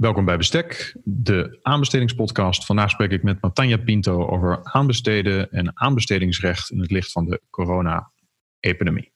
[0.00, 2.66] Welkom bij Bestek, de aanbestedingspodcast.
[2.66, 7.40] Vandaag spreek ik met Matanja Pinto over aanbesteden en aanbestedingsrecht in het licht van de
[7.50, 9.12] corona-epidemie.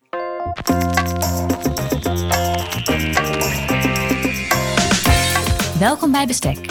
[5.79, 6.67] Welkom bij Bestek,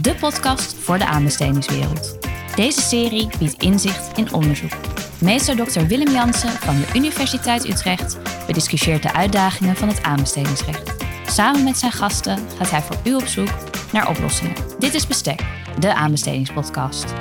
[0.00, 2.18] de podcast voor de aanbestedingswereld.
[2.54, 4.72] Deze serie biedt inzicht in onderzoek.
[5.20, 5.80] Meester Dr.
[5.80, 10.93] Willem Jansen van de Universiteit Utrecht bediscussieert de uitdagingen van het aanbestedingsrecht.
[11.26, 13.48] Samen met zijn gasten gaat hij voor u op zoek
[13.92, 14.54] naar oplossingen.
[14.78, 15.40] Dit is Bestek,
[15.78, 17.12] de aanbestedingspodcast.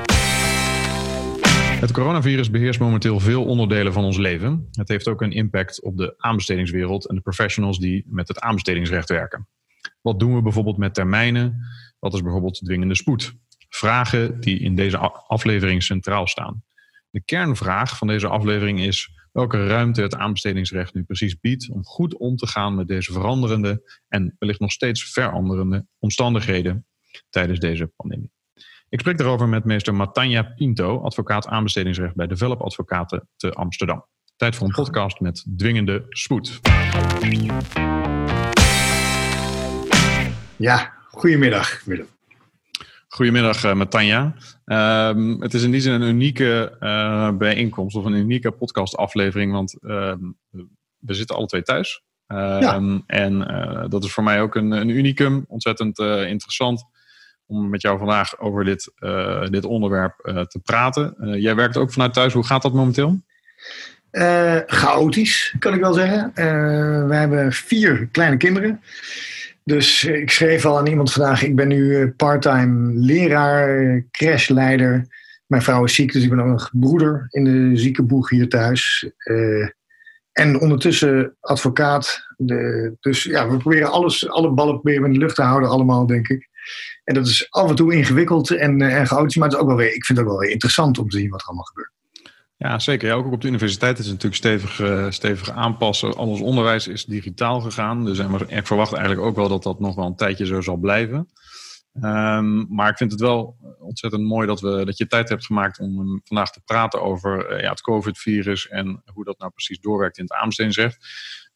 [1.79, 4.67] Het coronavirus beheerst momenteel veel onderdelen van ons leven.
[4.71, 9.09] Het heeft ook een impact op de aanbestedingswereld en de professionals die met het aanbestedingsrecht
[9.09, 9.47] werken.
[10.01, 11.57] Wat doen we bijvoorbeeld met termijnen?
[11.99, 13.33] Wat is bijvoorbeeld dwingende spoed?
[13.69, 14.97] Vragen die in deze
[15.27, 16.63] aflevering centraal staan.
[17.09, 22.17] De kernvraag van deze aflevering is welke ruimte het aanbestedingsrecht nu precies biedt om goed
[22.17, 26.85] om te gaan met deze veranderende en wellicht nog steeds veranderende omstandigheden
[27.29, 28.31] tijdens deze pandemie.
[28.89, 34.05] Ik spreek daarover met meester Matanja Pinto, advocaat aanbestedingsrecht bij Develop Advocaten te Amsterdam.
[34.35, 36.59] Tijd voor een podcast met dwingende spoed.
[40.55, 42.07] Ja, goedemiddag Willem.
[43.07, 43.91] Goedemiddag uh, met
[44.65, 49.77] Ehm, het is in die zin een unieke uh, bijeenkomst of een unieke podcastaflevering, want
[49.81, 50.13] uh,
[50.97, 52.03] we zitten alle twee thuis.
[52.27, 52.59] Ja.
[52.59, 56.83] Ehm, en eh, dat is voor mij ook een, een unicum, ontzettend interessant
[57.45, 58.93] om met jou vandaag over dit,
[59.49, 61.15] dit onderwerp te praten.
[61.41, 63.21] jij werkt ook vanuit thuis, hoe gaat dat momenteel?
[64.65, 66.31] chaotisch, kan ik wel zeggen.
[67.07, 68.81] we hebben vier kleine kinderen.
[69.63, 75.07] Dus eh, ik schreef al aan iemand vandaag, ik ben nu eh, parttime leraar, crashleider.
[75.47, 79.11] Mijn vrouw is ziek, dus ik ben ook een broeder in de ziekenboeg hier thuis.
[79.23, 79.67] Uh,
[80.31, 82.25] en ondertussen advocaat.
[82.37, 86.05] De, dus ja, we proberen alles, alle ballen proberen in de lucht te houden allemaal,
[86.05, 86.49] denk ik.
[87.03, 89.77] En dat is af en toe ingewikkeld en, en chaotisch, maar het is ook wel
[89.77, 91.91] weer, ik vind het ook wel weer interessant om te zien wat er allemaal gebeurt.
[92.63, 93.07] Ja, zeker.
[93.07, 96.15] Ja, ook op de universiteit is het natuurlijk stevig, uh, stevig aanpassen.
[96.15, 98.05] Al ons onderwijs is digitaal gegaan.
[98.05, 101.17] Dus ik verwacht eigenlijk ook wel dat dat nog wel een tijdje zo zal blijven.
[101.93, 105.79] Um, maar ik vind het wel ontzettend mooi dat, we, dat je tijd hebt gemaakt
[105.79, 110.17] om vandaag te praten over uh, ja, het COVID-virus en hoe dat nou precies doorwerkt
[110.17, 110.97] in het aanbestedingsrecht.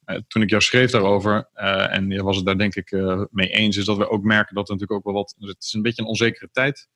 [0.06, 2.92] Uh, toen ik jou schreef daarover, en je was het daar denk ik
[3.32, 5.36] mee eens, is dat we ook merken dat er natuurlijk ook wel wat.
[5.40, 6.88] Het is een beetje een onzekere tijd.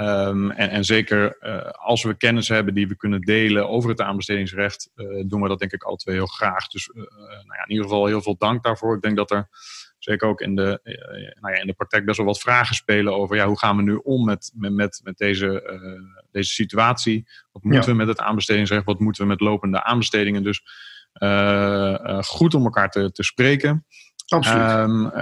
[0.00, 4.00] Um, en, en, zeker uh, als we kennis hebben die we kunnen delen over het
[4.00, 6.66] aanbestedingsrecht, uh, doen we dat denk ik alle twee heel graag.
[6.66, 8.96] Dus uh, nou ja, in ieder geval heel veel dank daarvoor.
[8.96, 9.48] Ik denk dat er
[9.98, 10.80] zeker ook in de,
[11.40, 13.82] nou ja, in de praktijk best wel wat vragen spelen over ja, hoe gaan we
[13.82, 15.80] nu om met, met, met, met deze,
[16.30, 17.28] deze situatie.
[17.52, 18.84] Wat moeten we met het aanbestedingsrecht?
[18.84, 20.42] Wat moeten we met lopende aanbestedingen?
[20.42, 20.62] Dus
[22.20, 23.84] goed om elkaar te, te spreken.
[24.32, 24.70] Absoluut.
[24.70, 25.12] Um,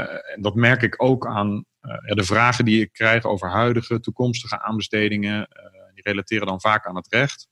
[0.42, 5.38] dat merk ik ook aan uh, de vragen die ik krijg over huidige, toekomstige aanbestedingen,
[5.38, 7.48] uh, die relateren dan vaak aan het recht.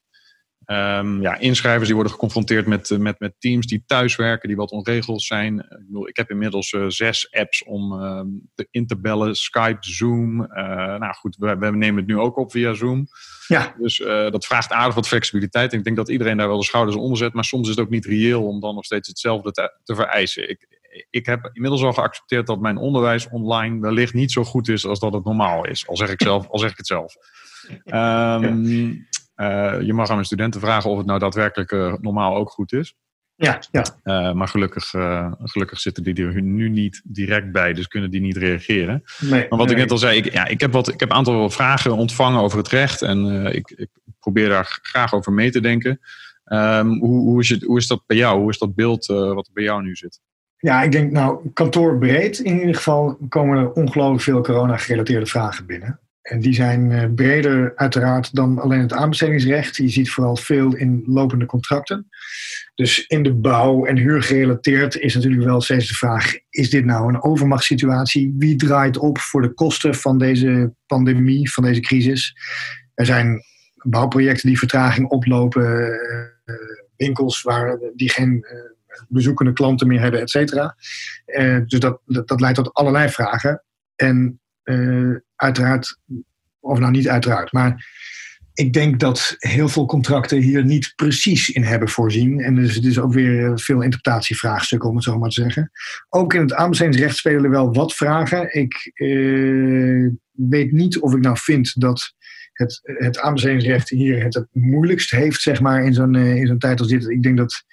[0.66, 4.70] Um, ja, inschrijvers die worden geconfronteerd met, uh, met, met teams die thuiswerken, die wat
[4.70, 5.58] onregeld zijn.
[5.58, 10.36] Ik, bedoel, ik heb inmiddels zes apps om ehm, te, in te bellen, Skype, Zoom.
[10.98, 13.06] nou goed, we, we, nemen het nu ook op via Zoom.
[13.46, 13.74] Ja.
[13.78, 13.98] Dus
[14.30, 15.72] dat vraagt aardig wat flexibiliteit.
[15.72, 17.90] Ik denk dat iedereen daar wel de schouders onder zet, maar soms is het ook
[17.90, 20.50] niet reëel om dan nog steeds hetzelfde te, te vereisen.
[20.50, 20.75] Ik,
[21.10, 25.00] ik heb inmiddels al geaccepteerd dat mijn onderwijs online wellicht niet zo goed is als
[25.00, 25.88] dat het normaal is.
[25.88, 27.14] Al zeg ik, zelf, al zeg ik het zelf.
[27.86, 29.06] Um,
[29.36, 32.72] uh, je mag aan mijn studenten vragen of het nou daadwerkelijk uh, normaal ook goed
[32.72, 32.94] is.
[33.34, 33.84] Ja, ja.
[34.04, 34.84] Uh, maar gelukkig,
[35.42, 39.02] gelukkig zitten die er nu niet direct bij, dus kunnen die niet reageren.
[39.18, 39.76] Nee, maar wat nee.
[39.76, 42.40] ik net al zei, ik, ja, ik heb, wat, ik heb een aantal vragen ontvangen
[42.40, 43.88] over het recht en ik, ik,
[44.20, 46.00] probeer daar graag over mee te denken.
[46.44, 48.40] Um, hoe, hoe, is het, hoe is dat bij jou?
[48.40, 50.20] Hoe is dat beeld wat er bij jou nu zit?
[50.66, 56.00] Ja, ik denk nou, kantoorbreed in ieder geval komen er ongelooflijk veel corona-gerelateerde vragen binnen.
[56.22, 59.77] En die zijn uh, breder uiteraard dan alleen het aanbestedingsrecht.
[59.77, 62.09] Je ziet vooral veel in lopende contracten.
[62.75, 66.84] Dus in de bouw en huur gerelateerd is natuurlijk wel steeds de vraag: is dit
[66.84, 68.34] nou een overmachtssituatie?
[68.38, 72.36] Wie draait op voor de kosten van deze pandemie, van deze crisis?
[72.95, 73.41] Er zijn
[73.74, 75.89] bouwprojecten die vertraging oplopen,
[76.45, 76.57] uh,
[76.97, 78.74] winkels waar die geen uh,
[79.09, 80.77] bezoekende klanten meer hebben, et cetera.
[81.27, 83.63] Uh, dus dat, dat, leidt tot allerlei vragen.
[83.97, 85.98] En uh, uiteraard,
[86.60, 87.95] of nou niet uiteraard, maar
[88.54, 92.41] ik denk dat heel veel contracten hier niet precies in hebben voorzien.
[92.41, 95.71] En dus het is ook weer veel interpretatievraagstukken, om het zo maar te zeggen.
[96.09, 98.54] Ook in het aanbestedingsrecht spelen wel wat vragen.
[98.54, 98.93] Ik
[100.33, 102.15] weet niet of ik nou vind dat
[102.53, 106.81] het, het aanbestedingsrecht hier het het moeilijkst heeft, zeg maar, in zo'n in zo'n tijd
[106.81, 107.09] als dit.
[107.09, 107.65] Ik denk dat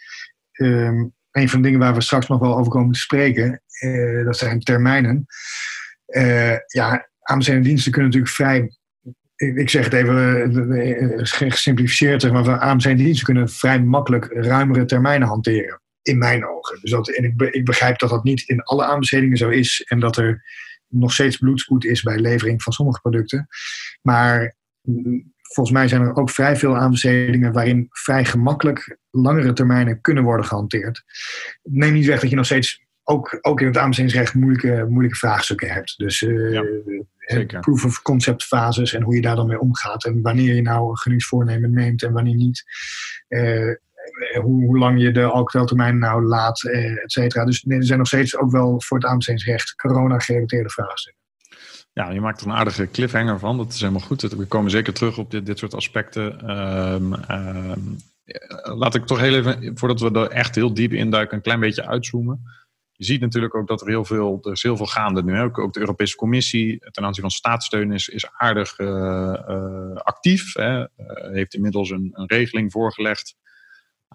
[0.57, 4.25] um, een van de dingen waar we straks nog wel over komen te spreken, uh,
[4.25, 5.25] dat zijn termijnen.
[6.67, 8.69] ja, aanbestedende diensten kunnen natuurlijk vrij
[9.51, 15.81] ik zeg het even gesimplificeerd, zeg maar, aanbestedende diensten kunnen vrij makkelijk ruimere termijnen hanteren.
[16.01, 16.81] In mijn ogen.
[16.81, 19.83] Dus dat, en ik, ik begrijp dat dat niet in alle aanbestedingen zo is.
[19.87, 20.43] En dat er
[20.87, 23.47] nog steeds bloedspoed is bij levering van sommige producten.
[24.01, 30.01] Maar mm, volgens mij zijn er ook vrij veel aanbestedingen waarin vrij gemakkelijk langere termijnen
[30.01, 31.03] kunnen worden gehanteerd.
[31.63, 35.69] Neem niet weg dat je nog steeds ook, ook in het aanbestedingsrecht moeilijke, moeilijke vraagstukken
[35.69, 35.97] hebt.
[35.97, 36.61] Dus uh,
[37.59, 40.05] proof of concept fases en hoe je daar dan mee omgaat.
[40.05, 42.63] En wanneer je nou een gunningsvoornemen neemt en wanneer niet.
[43.29, 43.75] Uh,
[44.41, 47.45] hoe, hoe, lang je de alcoholtermijn nou laat, et cetera.
[47.45, 51.22] Dus er zijn nog steeds ook wel voor het aanbestedingsrecht corona-gerelateerde vraagstukken.
[51.93, 53.57] Ja, je maakt er een aardige cliffhanger van.
[53.57, 54.21] Dat is helemaal goed.
[54.21, 56.51] We komen zeker terug op dit, dit soort aspecten.
[56.93, 57.15] Um,
[58.63, 61.87] laat ik toch heel even, voordat we er echt heel diep induiken, een klein beetje
[61.87, 62.41] uitzoomen.
[62.91, 65.39] Je ziet natuurlijk ook dat er heel veel, er is heel veel gaande nu.
[65.39, 70.53] Ook, de Europese Commissie ten aanzien van staatssteun is, is aardig uh, uh, actief.
[70.53, 70.85] Hè.
[71.33, 73.35] Heeft inmiddels een, een regeling voorgelegd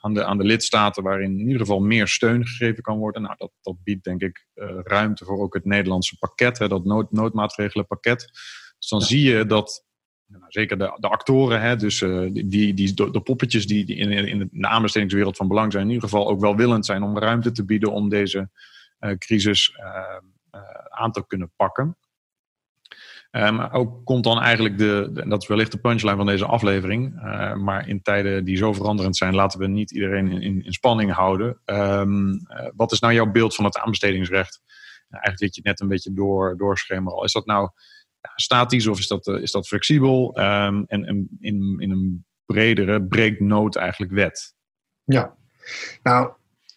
[0.00, 3.23] aan de, aan de lidstaten waarin in ieder geval meer steun gegeven kan worden.
[3.23, 6.85] Nou, dat, dat biedt denk ik uh, ruimte voor ook het Nederlandse pakket, hè, dat
[6.85, 8.31] nood, noodmaatregelenpakket.
[8.79, 9.05] Dus dan ja.
[9.05, 9.87] zie je dat
[10.27, 13.97] nou, zeker de, de actoren, hè, dus uh, die, die, de, de, poppetjes die, die
[13.97, 17.19] in, in de aanbestedingswereld van belang zijn, in ieder geval ook wel willend zijn om
[17.19, 18.50] ruimte te bieden om deze
[19.00, 19.79] uh, crisis
[20.89, 21.97] aan te kunnen pakken.
[23.38, 27.14] Um, ook komt dan eigenlijk de, dat is wellicht de punchline van deze aflevering.
[27.14, 30.73] Uh, maar in tijden die zo veranderend zijn, laten we niet iedereen in, in, in
[30.73, 31.61] spanning houden.
[31.64, 34.61] Um, uh, wat is nou jouw beeld van het aanbestedingsrecht?
[34.64, 34.69] Uh,
[35.11, 37.25] eigenlijk weet je het net een beetje door, doorschemeren al.
[37.25, 37.70] Is dat nou
[38.20, 40.38] ja, statisch of is dat, is dat flexibel?
[40.38, 44.55] Um, en, in, in een bredere, breekt nood eigenlijk wet?
[45.05, 45.35] Ja,
[46.02, 46.31] nou,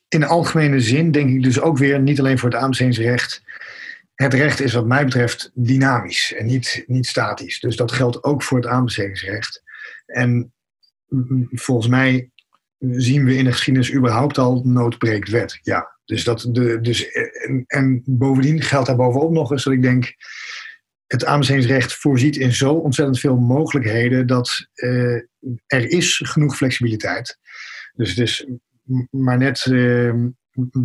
[0.07, 3.43] in de algemene zin denk ik dus ook weer niet alleen voor het aanbestedingsrecht
[4.21, 7.59] het recht is wat mij betreft dynamisch en niet, niet statisch.
[7.59, 9.63] Dus dat geldt ook voor het aanbestedingsrecht.
[10.06, 10.53] En
[11.50, 12.31] volgens mij
[12.77, 15.59] zien we in de geschiedenis überhaupt al noodbreekt wet.
[15.62, 19.81] Ja, dus dat de, dus, en, en bovendien geldt daar bovenop nog eens dat ik
[19.81, 20.15] denk,
[21.07, 25.21] het aanbestedingsrecht voorziet in zo ontzettend veel mogelijkheden dat uh,
[25.65, 27.38] er is genoeg flexibiliteit.
[27.94, 28.47] Dus het is
[29.09, 30.13] maar net uh,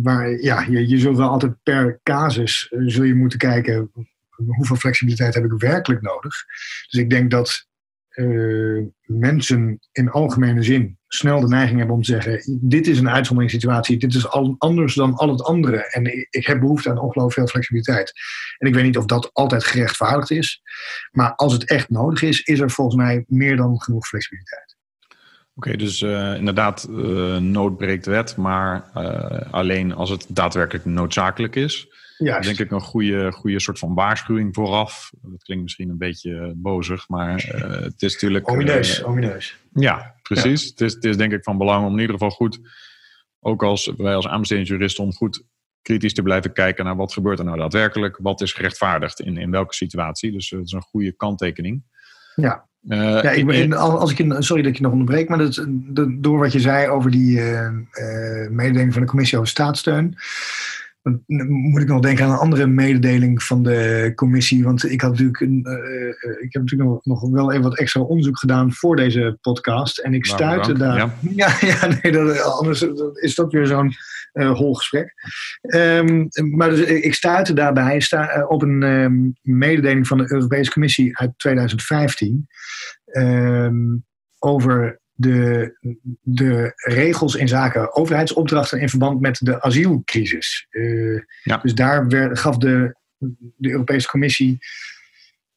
[0.01, 3.91] maar ja, je, zult wel altijd per casus uh, zul je moeten kijken
[4.45, 6.45] hoeveel flexibiliteit heb ik werkelijk nodig.
[6.89, 7.67] Dus ik denk dat
[8.17, 13.09] uh, mensen in algemene zin snel de neiging hebben om te zeggen: dit is een
[13.09, 15.91] uitzonderingssituatie, dit is al anders dan al het andere.
[15.91, 18.11] En ik, ik heb behoefte aan ongelooflijk veel flexibiliteit.
[18.57, 20.61] En ik weet niet of dat altijd gerechtvaardigd is,
[21.11, 24.76] maar als het echt nodig is, is er volgens mij meer dan genoeg flexibiliteit.
[25.57, 30.85] Oké, okay, dus uh, inderdaad, uh, nood breekt wet, maar uh, alleen als het daadwerkelijk
[30.85, 31.87] noodzakelijk is.
[32.17, 32.39] Ja.
[32.39, 35.11] Denk ik een goede, goede soort van waarschuwing vooraf.
[35.21, 37.43] Dat klinkt misschien een beetje bozig, maar
[37.81, 38.49] het is natuurlijk.
[38.49, 39.57] Omineus, omineus.
[39.73, 40.63] Ja, precies.
[40.63, 40.69] Ja.
[40.69, 42.59] Het, is, het is denk ik van belang om in ieder geval goed,
[43.39, 45.43] ook als wij als aanbestedingsjuristen, om goed
[45.81, 49.51] kritisch te blijven kijken naar wat gebeurt er nou daadwerkelijk, wat is gerechtvaardigd in, in
[49.51, 50.31] welke situatie.
[50.31, 51.83] Dus dat is een goede kanttekening.
[52.35, 56.07] Ja, uh, ja, ik ben, als ik, sorry dat ik je nog onderbreek, maar dat,
[56.09, 57.69] door wat je zei over die uh,
[58.49, 60.17] mededeling van de commissie over staatssteun,
[61.47, 64.63] moet ik nog denken aan een andere mededeling van de commissie.
[64.63, 65.57] Want ik, had natuurlijk een,
[66.41, 69.97] ik heb natuurlijk nog, nog, wel even wat extra onderzoek gedaan voor deze podcast.
[69.97, 70.97] En ik stuitte daar.
[70.97, 73.93] Ja, ja, ja nee, dat, anders is dat weer zo'n
[74.33, 75.13] uh, hol gesprek.
[75.61, 81.17] Um, maar dus, ik stuitte daarbij sta, op een um, mededeling van de Europese Commissie
[81.17, 82.47] uit 2015
[83.05, 84.05] um,
[84.39, 85.77] over de,
[86.21, 90.67] de regels in zaken overheidsopdrachten in verband met de asielcrisis.
[90.69, 91.57] Uh, ja.
[91.57, 92.95] Dus daar werd, gaf de,
[93.55, 94.57] de Europese Commissie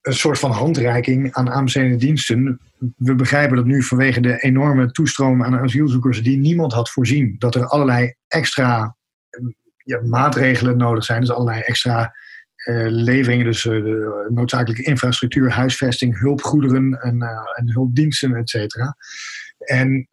[0.00, 2.60] een soort van handreiking aan aanbestedende diensten.
[2.96, 7.54] We begrijpen dat nu vanwege de enorme toestroom aan asielzoekers die niemand had voorzien, dat
[7.54, 8.96] er allerlei extra
[9.84, 11.20] ja, maatregelen nodig zijn.
[11.20, 12.14] Dus allerlei extra
[12.66, 18.96] uh, leveringen, dus uh, noodzakelijke infrastructuur, huisvesting, hulpgoederen en, uh, en hulpdiensten, et cetera.
[19.64, 20.06] En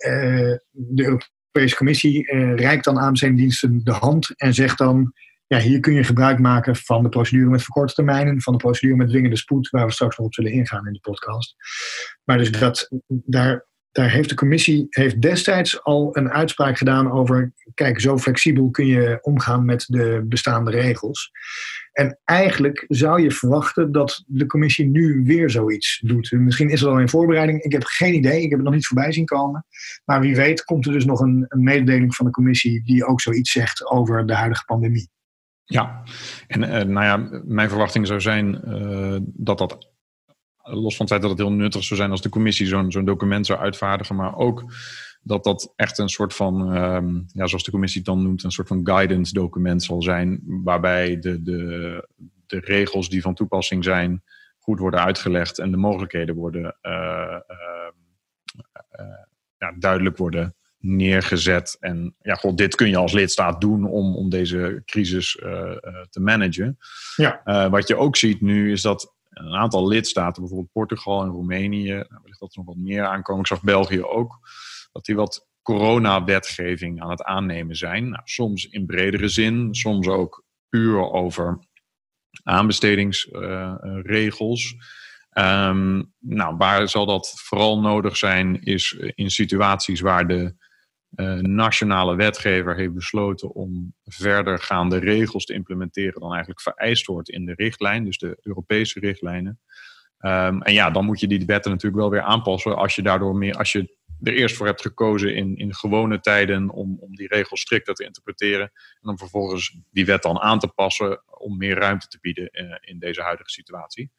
[0.71, 5.13] de Europese Commissie reikt dan aan zijn diensten de hand en zegt dan
[5.47, 8.97] ja, hier kun je gebruik maken van de procedure met verkorte termijnen, van de procedure
[8.97, 11.55] met dwingende spoed, waar we straks nog op zullen ingaan in de podcast.
[12.23, 17.53] Maar dus dat, daar, daar heeft de commissie heeft destijds al een uitspraak gedaan over,
[17.73, 21.31] kijk, zo flexibel kun je omgaan met de bestaande regels.
[21.91, 26.31] En eigenlijk zou je verwachten dat de commissie nu weer zoiets doet.
[26.31, 27.61] Misschien is er al in voorbereiding.
[27.61, 28.41] Ik heb geen idee.
[28.41, 29.65] Ik heb het nog niet voorbij zien komen.
[30.05, 33.51] Maar wie weet komt er dus nog een, mededeling van de commissie die ook zoiets
[33.51, 35.09] zegt over de huidige pandemie.
[35.63, 36.03] Ja,
[36.47, 39.91] en uh, nou ja, mijn verwachting zou zijn uh, dat dat,
[40.69, 43.05] los van het feit dat het heel nuttig zou zijn als de commissie zo'n zo'n
[43.05, 44.73] document zou uitvaardigen, maar ook
[45.21, 48.51] dat dat echt een soort van, um, ja, zoals de commissie het dan noemt, een
[48.51, 52.07] soort van guidance document zal zijn, waarbij de, de,
[52.45, 54.23] de regels die van toepassing zijn
[54.57, 57.37] goed worden uitgelegd en de mogelijkheden worden uh,
[59.57, 61.77] ja, duidelijk worden neergezet.
[61.79, 65.31] En ja, god, dit kun je als lidstaat doen om, om deze crisis
[66.09, 66.77] te managen.
[67.15, 67.69] Ja.
[67.69, 72.19] Wat je ook ziet nu is dat een aantal lidstaten, bijvoorbeeld Portugal en Roemenië, nou,
[72.21, 74.39] wellicht dat er nog wat meer aankomen, ik zag België ook,
[74.91, 78.09] dat die wat coronawetgeving aan het aannemen zijn.
[78.09, 81.59] Nou, soms in bredere zin, soms ook puur over
[82.43, 84.75] aanbestedingsregels.
[85.37, 90.55] Um, nou, waar zal dat vooral nodig zijn, is in situaties waar de
[91.15, 97.45] uh, nationale wetgever heeft besloten om verdergaande regels te implementeren dan eigenlijk vereist wordt in
[97.45, 99.59] de richtlijn, dus de Europese richtlijnen.
[100.19, 103.35] Um, en ja, dan moet je die wetten natuurlijk wel weer aanpassen als je daardoor
[103.35, 107.27] meer, als je er eerst voor hebt gekozen in, in gewone tijden om, om die
[107.27, 108.71] regels strikter te interpreteren.
[109.01, 112.75] En om vervolgens die wet dan aan te passen om meer ruimte te bieden uh,
[112.79, 114.11] in deze huidige situatie.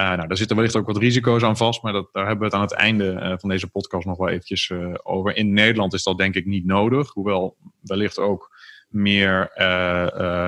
[0.00, 2.44] Uh, nou, daar zitten wellicht ook wat risico's aan vast, maar dat, daar hebben we
[2.44, 5.36] het aan het einde uh, van deze podcast nog wel eventjes over.
[5.36, 9.62] In Nederland is dat denk ik niet nodig, hoewel wellicht ook meer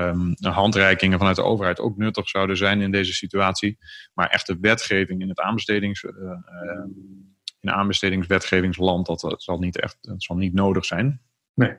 [0.09, 3.77] um, handreikingen vanuit de overheid ook nuttig zouden zijn in deze situatie.
[4.13, 6.03] Maar echte wetgeving in het aanbestedings
[7.63, 11.21] in aanbestedingswetgevingsland, dat, dat zal niet echt dat zal niet nodig zijn.
[11.53, 11.77] Nee.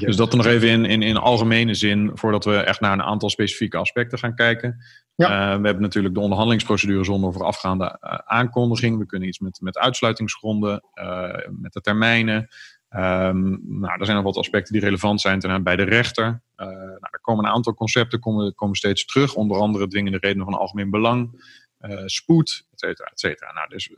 [0.00, 3.02] Dus dat er nog even in, in, in algemene zin, voordat we echt naar een
[3.02, 4.84] aantal specifieke aspecten gaan kijken.
[5.14, 5.28] Ja.
[5.28, 8.98] Uh, we hebben natuurlijk de onderhandelingsprocedure zonder voorafgaande uh, aankondiging.
[8.98, 12.48] We kunnen iets met, met uitsluitingsgronden, uh, met de termijnen.
[12.96, 16.42] Um, nou, er zijn nog wat aspecten die relevant zijn ten, bij de rechter.
[16.56, 20.54] nou, er komen een aantal concepten komen, komen steeds terug, onder andere dwingende redenen van
[20.54, 21.44] algemeen belang.
[21.78, 23.52] Eh, spoed, et cetera, et cetera.
[23.52, 23.90] Nou, dus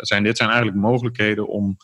[0.00, 1.76] zijn, dit zijn eigenlijk mogelijkheden om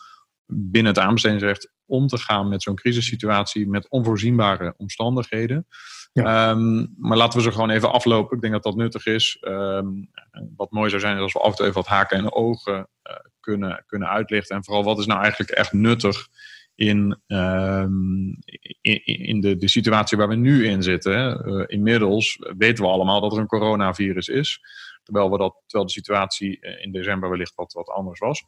[0.45, 5.67] binnen het aanbestedingsrecht om te gaan met zo'n crisissituatie met onvoorzienbare omstandigheden.
[6.13, 6.49] Ja.
[6.49, 8.35] Um, maar laten we ze gewoon even aflopen.
[8.35, 9.37] Ik denk dat dat nuttig is.
[9.41, 10.09] Um,
[10.55, 12.73] wat mooi zou zijn is als we af en toe even wat haken en ogen
[12.73, 14.55] uh, kunnen, kunnen uitlichten.
[14.55, 16.27] En vooral wat is nou eigenlijk echt nuttig
[16.75, 18.37] in, um,
[18.81, 21.47] in, in de, de situatie waar we nu in zitten.
[21.47, 24.59] Uh, inmiddels weten we allemaal dat er een coronavirus is.
[25.03, 28.43] Terwijl, we dat, terwijl de situatie eh, in december wellicht wat, wat anders was.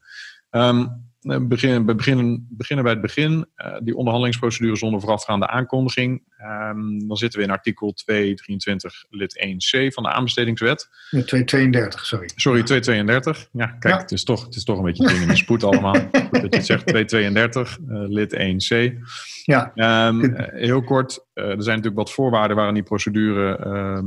[0.51, 3.31] Um, we, beginnen, we beginnen, beginnen bij het begin.
[3.31, 6.23] Uh, die onderhandelingsprocedure zonder voorafgaande aankondiging.
[6.43, 10.89] Um, dan zitten we in artikel 223 lid 1c van de aanbestedingswet.
[11.09, 12.29] Ja, 232, sorry.
[12.35, 13.49] Sorry, 232.
[13.51, 13.99] Ja, kijk, ja.
[14.01, 15.93] Het, is toch, het is toch een beetje ding in de spoed allemaal.
[16.11, 18.95] dat je het zegt 232 uh, lid 1c.
[19.43, 19.71] Ja.
[20.07, 24.03] Um, heel kort, er zijn natuurlijk wat voorwaarden waaraan die procedure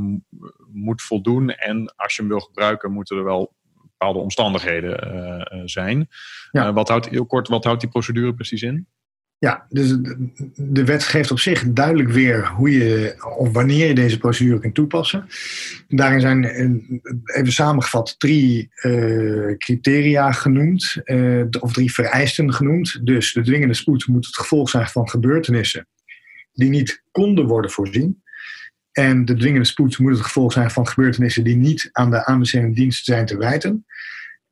[0.72, 1.50] moet voldoen.
[1.50, 3.54] En als je hem wil gebruiken, moeten er wel
[3.98, 6.08] bepaalde omstandigheden uh, zijn.
[6.50, 6.68] Ja.
[6.68, 8.86] Uh, wat houdt, heel kort, wat houdt die procedure precies in?
[9.38, 9.96] Ja, dus
[10.56, 14.74] de wet geeft op zich duidelijk weer hoe je of wanneer je deze procedure kunt
[14.74, 15.26] toepassen.
[15.88, 16.44] Daarin zijn
[17.24, 23.06] even samengevat drie uh, criteria genoemd, uh, of drie vereisten genoemd.
[23.06, 25.88] Dus de dwingende spoed moet het gevolg zijn van gebeurtenissen
[26.52, 28.22] die niet konden worden voorzien.
[28.94, 32.74] En de dwingende spoed moet het gevolg zijn van gebeurtenissen die niet aan de aanbestedende
[32.74, 33.86] dienst zijn te wijten.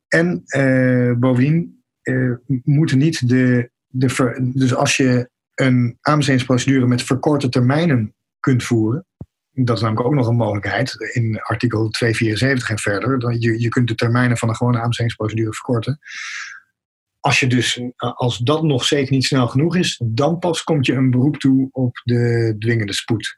[0.08, 2.34] En uh, bovendien uh,
[2.64, 9.06] moeten niet de, de dus als je een aanbestedingsprocedure met verkorte termijnen kunt voeren,
[9.54, 13.36] dat is namelijk ook nog een mogelijkheid in artikel 274 en verder.
[13.38, 15.98] Je, je kunt de termijnen van een gewone aanbestedingsprocedure verkorten.
[17.22, 20.92] Als, je dus, als dat nog zeker niet snel genoeg is, dan pas komt je
[20.92, 23.36] een beroep toe op de dwingende spoed.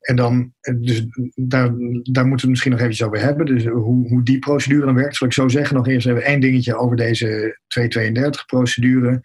[0.00, 1.68] En dan, dus daar,
[2.02, 3.46] daar moeten we het misschien nog eventjes over hebben.
[3.46, 5.76] Dus hoe, hoe die procedure dan werkt, zal ik zo zeggen.
[5.76, 9.20] Nog eerst even één dingetje over deze 232-procedure.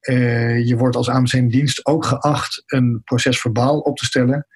[0.00, 4.46] Uh, je wordt als aanbestedende dienst ook geacht een proces verbaal op te stellen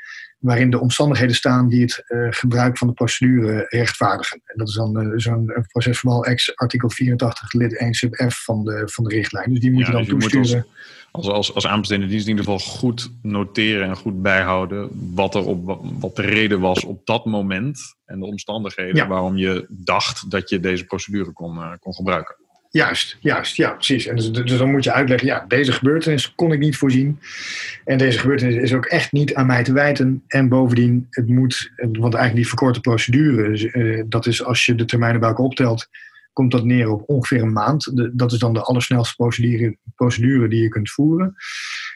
[0.41, 4.41] waarin de omstandigheden staan die het uh, gebruik van de procedure rechtvaardigen.
[4.45, 8.65] En dat is dan uh, zo'n procesverbaal ex artikel 84 lid 1 sub f van
[8.65, 9.51] de, van de richtlijn.
[9.51, 10.67] Dus die moet ja, je dan dus toesturen.
[11.11, 15.45] als, als, als aanbestedende dienst in ieder geval goed noteren en goed bijhouden wat, er
[15.45, 19.07] op, wat de reden was op dat moment en de omstandigheden ja.
[19.07, 22.37] waarom je dacht dat je deze procedure kon, uh, kon gebruiken.
[22.73, 24.07] Juist, juist, ja, precies.
[24.07, 27.19] En dus, dus, dan moet je uitleggen, ja, deze gebeurtenis kon ik niet voorzien.
[27.85, 30.25] En deze gebeurtenis is ook echt niet aan mij te wijten.
[30.27, 34.85] En bovendien, het moet, want eigenlijk die verkorte procedure, uh, dat is als je de
[34.85, 35.89] termijnen bij elkaar optelt,
[36.33, 38.11] komt dat neer op ongeveer een maand.
[38.13, 41.35] Dat is dan de allersnelste procedure, procedure die je kunt voeren.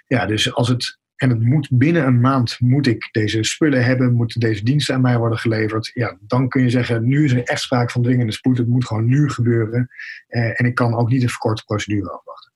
[0.07, 4.14] Ja, dus als het en het moet binnen een maand moet ik deze spullen hebben,
[4.14, 5.90] moeten deze diensten aan mij worden geleverd.
[5.94, 8.59] Ja, dan kun je zeggen, nu is er echt sprake van dringende spoed.
[8.59, 9.88] Het moet gewoon nu gebeuren.
[10.28, 12.52] Uh, en ik kan ook niet een verkorte procedure afwachten.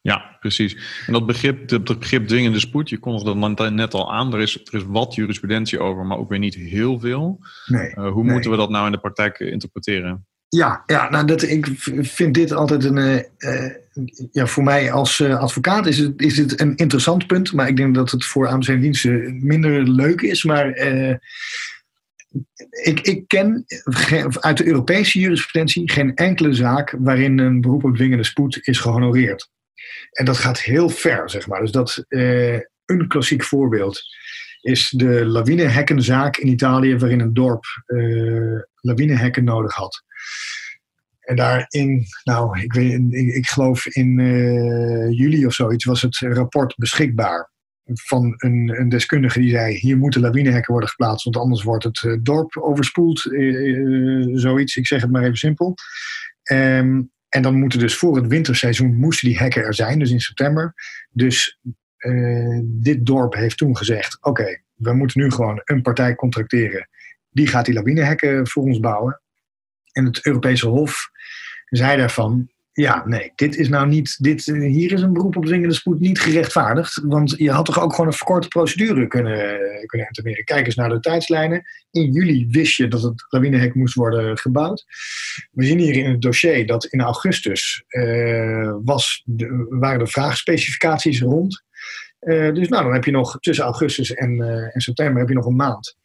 [0.00, 1.02] Ja, precies.
[1.06, 4.34] En dat begrip, dat begrip dwingende spoed, je kondigde dat net al aan.
[4.34, 7.38] Er is, er is wat jurisprudentie over, maar ook weer niet heel veel.
[7.66, 10.26] Nee, uh, hoe moeten we dat nou in de praktijk interpreteren?
[10.48, 11.66] Ja, ja nou dat, ik
[12.00, 13.24] vind dit altijd een.
[13.38, 13.70] Uh,
[14.32, 17.52] ja, voor mij als uh, advocaat is het, is het een interessant punt.
[17.52, 20.44] Maar ik denk dat het voor AMC diensten minder leuk is.
[20.44, 20.68] Maar
[22.82, 23.64] ik, ik ken
[24.40, 29.50] uit de Europese jurisprudentie geen enkele zaak waarin een beroep op dwingende spoed is gehonoreerd.
[30.10, 31.60] En dat gaat heel ver, zeg maar.
[31.60, 34.02] Dus dat een klassiek voorbeeld
[34.60, 37.64] is de lawinehekkenzaak in Italië, waarin een dorp
[38.80, 40.04] lawinehekken nodig had.
[41.26, 46.18] En daarin, nou, ik, weet, ik, ik geloof in uh, juli of zoiets, was het
[46.18, 47.50] rapport beschikbaar.
[47.84, 52.02] Van een, een, deskundige die zei: hier moeten lawinehekken worden geplaatst, want anders wordt het
[52.02, 53.24] uh, dorp overspoeld.
[53.24, 55.74] Uh, zoiets, ik zeg het maar even simpel.
[56.52, 60.20] Um, en dan moeten dus voor het winterseizoen moesten die hekken er zijn, dus in
[60.20, 60.74] september.
[61.10, 61.58] Dus
[62.62, 66.88] dit dorp heeft toen gezegd: oké, we moeten nu gewoon een partij contracteren.
[67.30, 69.20] Die gaat die lawinehekken voor ons bouwen.
[69.96, 71.10] En het Europese Hof
[71.64, 74.16] zei daarvan: ja, nee, dit is nou niet.
[74.22, 77.00] Dit, hier is een beroep op dwingende spoed niet gerechtvaardigd.
[77.04, 80.44] Want je had toch ook gewoon een verkorte procedure kunnen, kunnen.
[80.44, 81.62] Kijk eens naar de tijdslijnen.
[81.90, 84.84] In juli wist je dat het lawinehek moest worden gebouwd.
[85.50, 91.20] We zien hier in het dossier dat in augustus uh, was de, waren de vraagspecificaties
[91.20, 91.64] rond.
[92.20, 95.34] Uh, dus nou, dan heb je nog tussen augustus en, uh, en september heb je
[95.34, 95.96] nog een maand.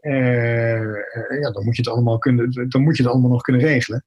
[0.00, 0.94] Uh,
[1.40, 4.04] ja, dan moet je het allemaal kunnen, dan moet je het allemaal nog kunnen regelen.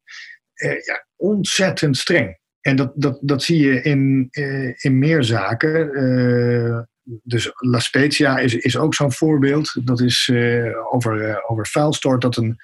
[0.55, 2.37] Uh, ja, ontzettend streng.
[2.61, 6.87] En dat, dat, dat zie je in, uh, in meer zaken.
[7.23, 9.81] dus La Spezia is, is ook zo'n voorbeeld.
[9.83, 10.31] Dat is
[10.91, 12.55] over, over vuilstort, dat een,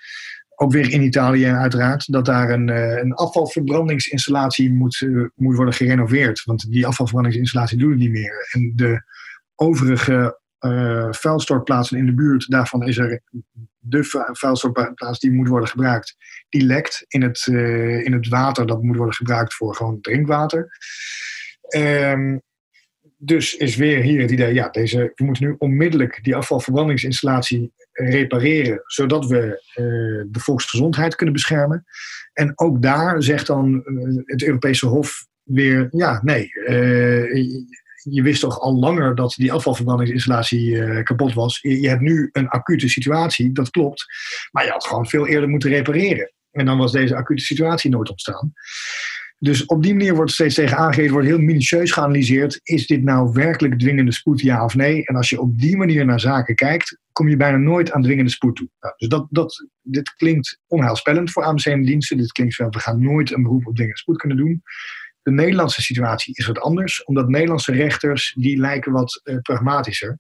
[0.56, 2.68] ook weer in Italië uiteraard, dat daar een,
[3.00, 6.44] een afvalverbrandingsinstallatie moet, moet worden gerenoveerd.
[6.44, 8.48] Want die afvalverbrandingsinstallatie doet het niet meer.
[8.52, 9.04] En de
[9.56, 13.22] overige uh, vuilstortplaatsen in de buurt, daarvan is er
[13.80, 16.16] de vuilstortplaats die moet worden gebruikt,
[16.50, 20.68] die lekt in het, uh, in het water dat moet worden gebruikt voor gewoon drinkwater.
[21.76, 22.42] Um,
[23.18, 28.82] dus is weer hier het idee, ja, deze, we moeten nu onmiddellijk die afvalverbrandingsinstallatie repareren,
[28.86, 31.86] zodat we uh, de volksgezondheid kunnen beschermen.
[32.34, 33.84] En ook daar zegt dan
[34.26, 36.50] het Europese Hof weer, ja, nee,
[38.10, 41.60] je wist toch al langer dat die afvalverbrandingsinstallatie uh, kapot was.
[41.62, 44.06] Je, hebt nu een acute situatie, dat klopt.
[44.52, 46.32] Maar je had gewoon veel eerder moeten repareren.
[46.52, 48.54] En dan was deze acute situatie nooit ontstaan.
[49.40, 52.60] Dus op die manier wordt steeds tegen aangegeven, wordt heel minutieus geanalyseerd.
[52.64, 55.06] Is dit nou werkelijk dwingende spoed, ja of nee?
[55.06, 58.32] En als je op die manier naar zaken kijkt, kom je bijna nooit aan dwingende
[58.32, 58.70] spoed toe.
[58.80, 62.18] Nou, dus dat, dat, dit klinkt onheilspellend voor AMC en diensten.
[62.18, 64.62] Dit klinkt van, we gaan nooit een beroep op dwingende spoed kunnen doen.
[65.26, 70.20] De Nederlandse situatie is wat anders, omdat Nederlandse rechters die lijken wat uh, pragmatischer.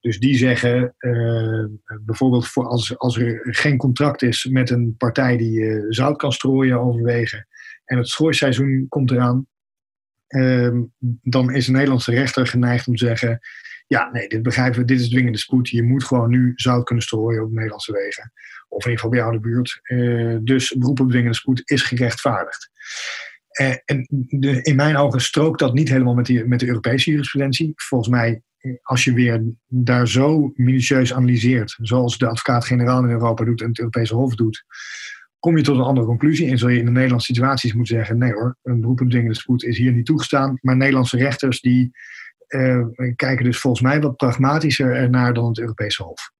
[0.00, 1.64] Dus die zeggen uh,
[2.04, 6.32] bijvoorbeeld voor als, als er geen contract is met een partij die uh, zout kan
[6.32, 7.46] strooien overwegen
[7.84, 9.46] en het strooiseizoen komt eraan,
[10.26, 10.82] ehm,
[11.22, 13.40] dan is een Nederlandse rechter geneigd om te zeggen:
[13.86, 15.68] ja, nee, dit begrijpen we, dit is dwingende spoed.
[15.68, 18.32] Je moet gewoon nu zout kunnen strooien op Nederlandse wegen.
[18.68, 19.80] Of in ieder geval bij jou de buurt.
[20.44, 22.70] dus beroep op dwingende spoed is gerechtvaardigd.
[23.52, 24.06] Eh, en
[24.62, 27.72] in mijn ogen strookt dat niet helemaal met, die, met de Europese jurisprudentie.
[27.76, 28.42] Volgens mij,
[28.82, 33.78] als je weer daar zo minutieus analyseert, zoals de advocaat-generaal in Europa doet en het
[33.78, 34.64] Europese Hof doet,
[35.38, 36.50] kom je tot een andere conclusie.
[36.50, 39.36] En zul je in de Nederlandse situaties moeten zeggen: nee hoor, een beroep op dwingende
[39.36, 40.58] spoed is hier niet toegestaan.
[40.60, 41.90] Maar Nederlandse rechters die
[42.48, 42.86] uh,
[43.16, 46.30] kijken dus volgens mij wat pragmatischer ernaar dan het Europese Hof.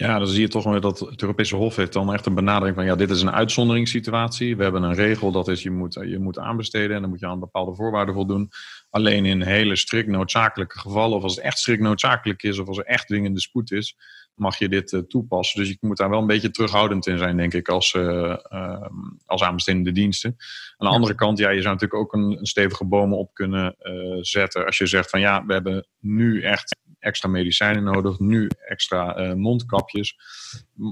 [0.00, 2.76] Ja, dan zie je toch weer dat het Europese Hof heeft dan echt een benadering
[2.76, 4.56] van ja, dit is een uitzonderingssituatie.
[4.56, 7.26] We hebben een regel, dat is je moet, je moet aanbesteden en dan moet je
[7.26, 8.50] aan bepaalde voorwaarden voldoen.
[8.90, 12.78] Alleen in hele strikt noodzakelijke gevallen, of als het echt strikt noodzakelijk is, of als
[12.78, 13.96] er echt dwingende spoed is,
[14.40, 15.60] mag je dit uh, toepassen.
[15.60, 18.86] Dus je moet daar wel een beetje terughoudend in zijn, denk ik, als, uh, uh,
[19.26, 20.36] als aanbestedende diensten.
[20.76, 23.74] Aan de andere kant, ja, je zou natuurlijk ook een, een stevige bomen op kunnen
[24.20, 24.66] zetten.
[24.66, 29.34] Als je zegt van ja, we hebben nu echt extra medicijnen nodig, nu extra uh,
[29.34, 30.16] mondkapjes.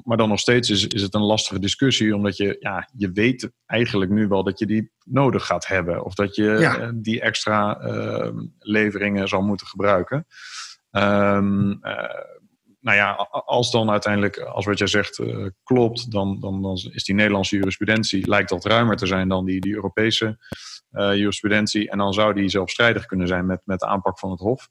[0.05, 3.51] Maar dan nog steeds is, is het een lastige discussie, omdat je, ja, je weet
[3.67, 6.05] eigenlijk nu wel dat je die nodig gaat hebben.
[6.05, 10.27] Of dat je uh, die extra uh, leveringen zal moeten gebruiken.
[10.91, 11.81] Um,
[12.81, 15.23] nou ja, als dan uiteindelijk, als wat jij zegt
[15.63, 19.61] klopt, dan, dan, dan is die Nederlandse jurisprudentie, lijkt dat ruimer te zijn dan die,
[19.61, 20.39] die Europese
[20.91, 21.91] jurisprudentie.
[21.91, 24.69] En dan zou die zelfstrijdig kunnen zijn met, met de aanpak van het Hof.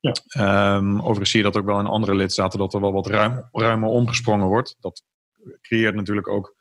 [0.00, 0.12] Ja.
[0.28, 3.48] Ehm, overigens zie je dat ook wel in andere lidstaten, dat er wel wat ruim,
[3.52, 4.76] ruimer omgesprongen wordt.
[4.80, 5.02] Dat
[5.60, 6.54] creëert natuurlijk ook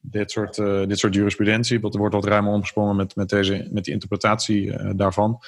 [0.00, 1.80] dit soort, uh, dit soort jurisprudentie.
[1.80, 5.38] Er wordt wat ruimer omgesprongen met, met, deze, met die interpretatie uh, daarvan.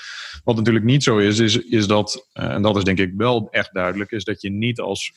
[0.45, 3.49] Wat natuurlijk niet zo is, is, is dat, uh, en dat is denk ik wel
[3.51, 5.13] echt duidelijk, is dat je niet als,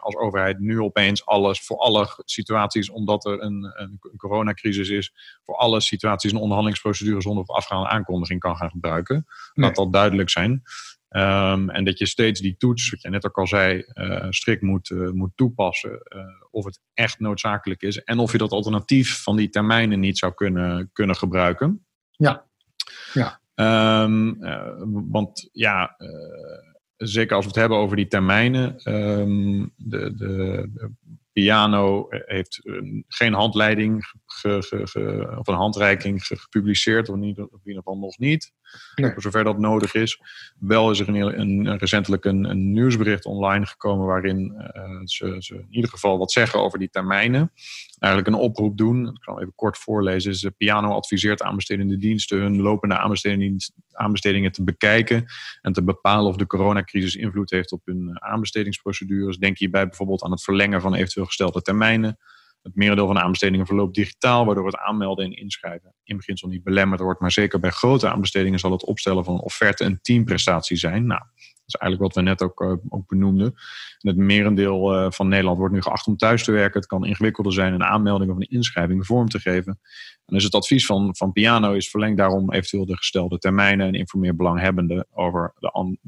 [0.00, 5.12] als overheid nu opeens alles voor alle situaties, omdat er een, een coronacrisis is,
[5.44, 9.26] voor alle situaties een onderhandelingsprocedure zonder afgaande aankondiging kan gaan gebruiken.
[9.54, 9.66] Nee.
[9.66, 10.62] Laat dat duidelijk zijn.
[11.12, 14.62] Um, en dat je steeds die toets, wat je net ook al zei, uh, strikt
[14.62, 15.90] moet, uh, moet toepassen.
[15.90, 18.02] Uh, of het echt noodzakelijk is.
[18.02, 21.86] En of je dat alternatief van die termijnen niet zou kunnen, kunnen gebruiken.
[22.10, 22.46] Ja.
[23.12, 23.40] ja.
[24.04, 24.38] Um,
[25.10, 25.96] want ja,
[26.96, 28.92] zeker als we het hebben over die termijnen.
[28.92, 30.90] Um, de, de, de,
[31.32, 32.60] Piano heeft
[33.08, 38.52] geen handleiding ge, ge, ge, of een handreiking gepubliceerd, of in ieder geval nog niet.
[38.94, 40.20] Voor zover dat nodig is.
[40.58, 45.66] Wel is er een, een, recentelijk een, nieuwsbericht online gekomen waarin uh, ze, ze, in
[45.70, 47.52] ieder geval wat zeggen over die termijnen.
[47.98, 50.40] Eigenlijk een oproep doen, ik kan even kort voorlezen.
[50.40, 52.98] De Piano adviseert aanbestedende diensten hun lopende
[53.92, 55.24] aanbestedingen te bekijken
[55.62, 59.38] en te bepalen of de coronacrisis invloed heeft op hun aanbestedingsprocedures.
[59.38, 62.18] Denk hierbij bijvoorbeeld aan het verlengen van eventueel gestelde termijnen
[62.62, 66.62] het merendeel van de aanbestedingen verloopt digitaal, waardoor het aanmelden en inschrijven in beginsel niet
[66.62, 67.20] belemmerd wordt.
[67.20, 71.06] Maar zeker bij grote aanbestedingen zal het opstellen van een offerte een teamprestatie zijn.
[71.06, 73.46] Nou, dat is eigenlijk wat we net ook, uh, ook benoemden.
[73.98, 76.80] En het merendeel uh, van Nederland wordt nu geacht om thuis te werken.
[76.80, 79.80] Het kan ingewikkelder zijn een aanmelding of een inschrijving vorm te geven.
[80.26, 83.94] En dus het advies van, van Piano is verleng daarom eventueel de gestelde termijnen en
[83.94, 85.98] informeer belanghebbenden over, de an,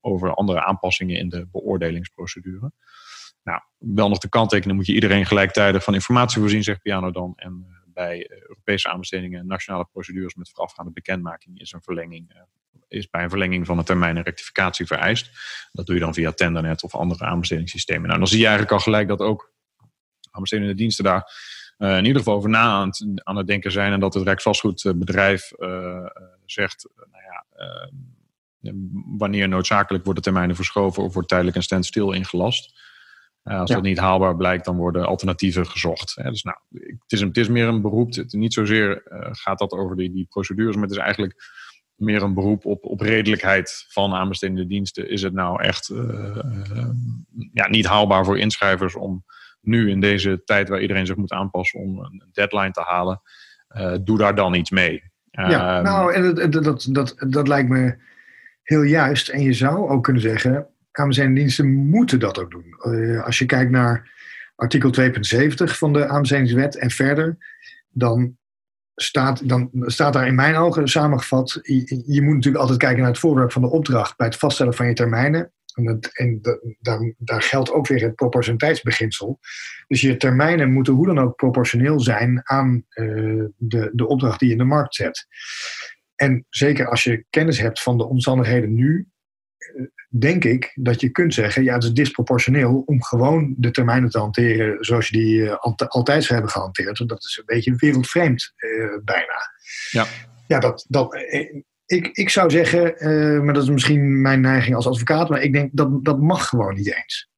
[0.00, 2.72] over andere aanpassingen in de beoordelingsprocedure.
[3.42, 7.32] Nou, wel nog de kanttekening moet je iedereen gelijktijdig van informatie voorzien, zegt Piano dan.
[7.36, 12.40] En uh, bij Europese aanbestedingen en nationale procedures met voorafgaande bekendmaking is een verlenging, uh,
[12.88, 15.30] is bij een verlenging van de termijn een rectificatie vereist.
[15.72, 18.06] Dat doe je dan via Tendernet of andere aanbestedingssystemen.
[18.06, 19.52] Nou, dan zie je eigenlijk al gelijk dat ook
[20.30, 21.32] aanbestedende diensten daar
[21.78, 23.92] uh, in ieder geval over na aan het, aan denken zijn.
[23.92, 25.52] En dat het Rijksvastgoedbedrijf
[26.46, 27.46] zegt, nou ja,
[29.16, 32.87] wanneer noodzakelijk worden termijnen verschoven of wordt tijdelijk een standstill ingelast.
[33.48, 33.74] Uh, als ja.
[33.74, 36.14] dat niet haalbaar blijkt, dan worden alternatieven gezocht.
[36.14, 36.30] Hè.
[36.30, 38.14] Dus nou, het is, het is meer een beroep.
[38.14, 41.34] Het, niet zozeer uh, gaat dat over die, die procedures, maar het is eigenlijk
[41.94, 45.10] meer een beroep op, op redelijkheid van aanbestedende diensten.
[45.10, 46.38] Is het nou echt uh,
[47.52, 49.24] ja, niet haalbaar voor inschrijvers om
[49.60, 53.20] nu in deze tijd waar iedereen zich moet aanpassen om een deadline te halen?
[54.04, 55.02] doe daar dan iets mee.
[55.30, 57.96] Ja, ehm, nou, en dat, dat, dat, dat lijkt me
[58.62, 59.28] heel juist.
[59.28, 60.66] En je zou ook kunnen zeggen,
[60.98, 62.76] aanbestedingsdiensten moeten dat ook doen.
[62.82, 64.16] Uh, als je kijkt naar
[64.54, 65.10] artikel 2.70
[65.56, 67.36] van de aanbestedingswet en verder,
[67.88, 68.36] dan
[68.94, 73.18] staat, dan staat daar in mijn ogen samengevat, je, moet natuurlijk altijd kijken naar het
[73.18, 75.52] voorwerp van de opdracht bij het vaststellen van je termijnen.
[75.74, 76.38] En, en
[76.80, 79.38] daar, daar, geldt ook weer het proportionaliteitsbeginsel.
[79.86, 84.48] Dus je termijnen moeten hoe dan ook proportioneel zijn aan uh, de, de opdracht die
[84.48, 85.26] je in de markt zet.
[86.14, 89.08] En zeker als je kennis hebt van de omstandigheden nu,
[90.08, 94.18] denk ik dat je kunt zeggen, ja, het is disproportioneel om gewoon de termijnen te
[94.18, 95.54] hanteren zoals je die uh,
[95.88, 97.08] altijd zou hebben gehanteerd.
[97.08, 99.50] Dat is een beetje wereldvreemd uh, bijna.
[99.90, 100.06] Ja,
[100.46, 102.94] ja dat, dat, uh, ik, ik zou zeggen,
[103.44, 106.74] maar dat is misschien mijn neiging als advocaat, maar ik denk dat dat mag gewoon
[106.74, 107.30] niet eens.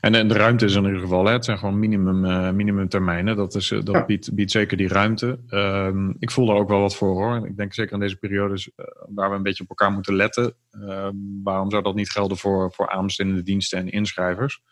[0.00, 3.36] En, en de ruimte is in ieder geval, hè, het zijn gewoon minimum, uh, minimumtermijnen.
[3.36, 4.04] Dat, is, dat ja.
[4.04, 5.38] biedt, biedt zeker die ruimte.
[5.48, 7.46] Um, ik voel er ook wel wat voor hoor.
[7.46, 10.54] Ik denk zeker in deze periodes uh, waar we een beetje op elkaar moeten letten.
[10.70, 11.08] Uh,
[11.42, 14.62] waarom zou dat niet gelden voor, voor aanbestedende diensten en inschrijvers?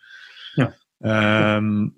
[0.53, 0.75] Ja.
[1.55, 1.95] Um,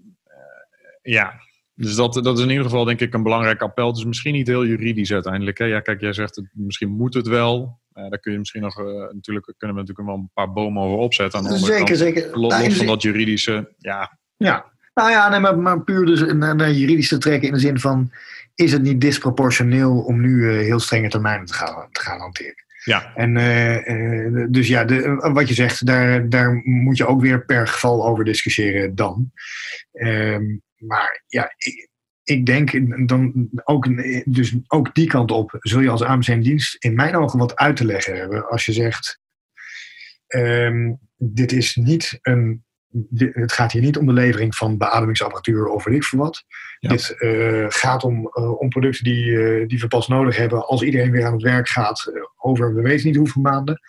[1.02, 1.34] ja,
[1.76, 3.88] dus dat, dat is in ieder geval denk ik een belangrijk appel.
[3.88, 5.58] Het is misschien niet heel juridisch uiteindelijk.
[5.58, 5.66] Hè?
[5.66, 7.80] Ja, kijk, jij zegt het, misschien moet het wel.
[7.96, 10.84] Uh, daar kun je misschien nog, uh, natuurlijk kunnen we natuurlijk wel een paar bomen
[10.84, 11.40] over opzetten.
[11.40, 12.40] Aan de zeker, kant, zeker.
[12.40, 14.18] Los, los van dat juridische, ja.
[14.38, 17.60] Ja, nou ja, nee, maar, maar puur dus naar, naar juridisch te trekken in de
[17.60, 18.12] zin van,
[18.56, 22.64] is het niet disproportioneel om nu uh, heel strenge termijnen te gaan, te gaan hanteren?
[22.84, 23.16] Ja.
[23.16, 27.68] En uh, dus ja, de, wat je zegt, daar, daar moet je ook weer per
[27.68, 29.32] geval over discussiëren dan.
[29.92, 31.90] Um, maar ja, ik,
[32.26, 32.72] ik denk
[33.08, 33.88] dan ook,
[34.26, 37.86] dus ook die kant op zul je als AMC-dienst in mijn ogen wat uit te
[37.86, 38.50] leggen hebben.
[38.50, 39.20] Als je zegt,
[40.28, 45.68] um, dit is niet een, dit, het gaat hier niet om de levering van beademingsapparatuur
[45.68, 46.44] of weet ik veel wat.
[46.80, 46.90] Ja.
[46.90, 50.82] Dit uh, gaat om, uh, om producten die, uh, die we pas nodig hebben als
[50.82, 53.80] iedereen weer aan het werk gaat over we weten niet hoeveel maanden.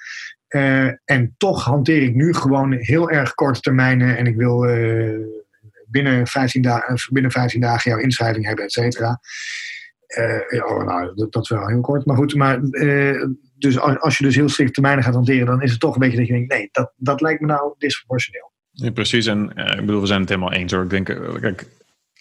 [1.04, 4.64] en toch hanteer ik nu gewoon heel erg korte termijnen en ik wil
[6.02, 9.20] binnen 15, dagen, binnen 15 dagen jouw inschrijving hebben, et cetera.
[10.18, 12.06] Uh, oh, nou, dat, wel heel kort.
[12.06, 13.24] Maar goed, maar, uh,
[13.58, 16.16] dus als je dus heel strikt termijnen gaat hanteren, dan is het toch een beetje
[16.16, 18.52] dat je denkt, nee, dat, dat lijkt me nou disproportioneel.
[18.70, 20.82] Ja, precies, en ik bedoel, we zijn het helemaal eens hoor.
[20.82, 21.06] Ik denk,
[21.40, 21.66] kijk,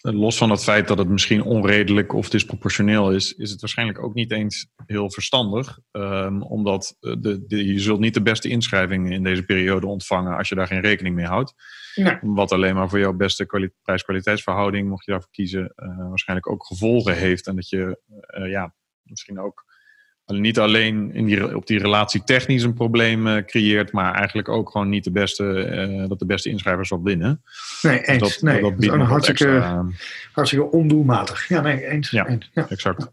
[0.00, 4.14] los van het feit dat het misschien onredelijk of disproportioneel is, is het waarschijnlijk ook
[4.14, 5.78] niet eens heel verstandig.
[5.92, 10.48] Um, omdat de, de, je zult niet de beste inschrijvingen in deze periode ontvangen als
[10.48, 11.54] je daar geen rekening mee houdt.
[11.96, 12.18] Nee.
[12.20, 17.16] Wat alleen maar voor jouw beste prijs-kwaliteitsverhouding, mocht je daarvoor kiezen, uh, waarschijnlijk ook gevolgen
[17.16, 17.46] heeft.
[17.46, 18.00] En dat je
[18.38, 19.64] uh, ja, misschien ook
[20.26, 24.70] niet alleen in die, op die relatie technisch een probleem uh, creëert, maar eigenlijk ook
[24.70, 27.42] gewoon niet de beste, dat de beste inschrijvers zal winnen.
[27.82, 28.22] Nee, eens.
[28.22, 29.86] dat, nee, dat biedt een hartstikke, extra,
[30.32, 31.48] hartstikke ondoelmatig.
[31.48, 32.10] Ja, nee, eens.
[32.10, 32.50] Ja, eens.
[32.52, 32.68] ja.
[32.68, 33.12] exact.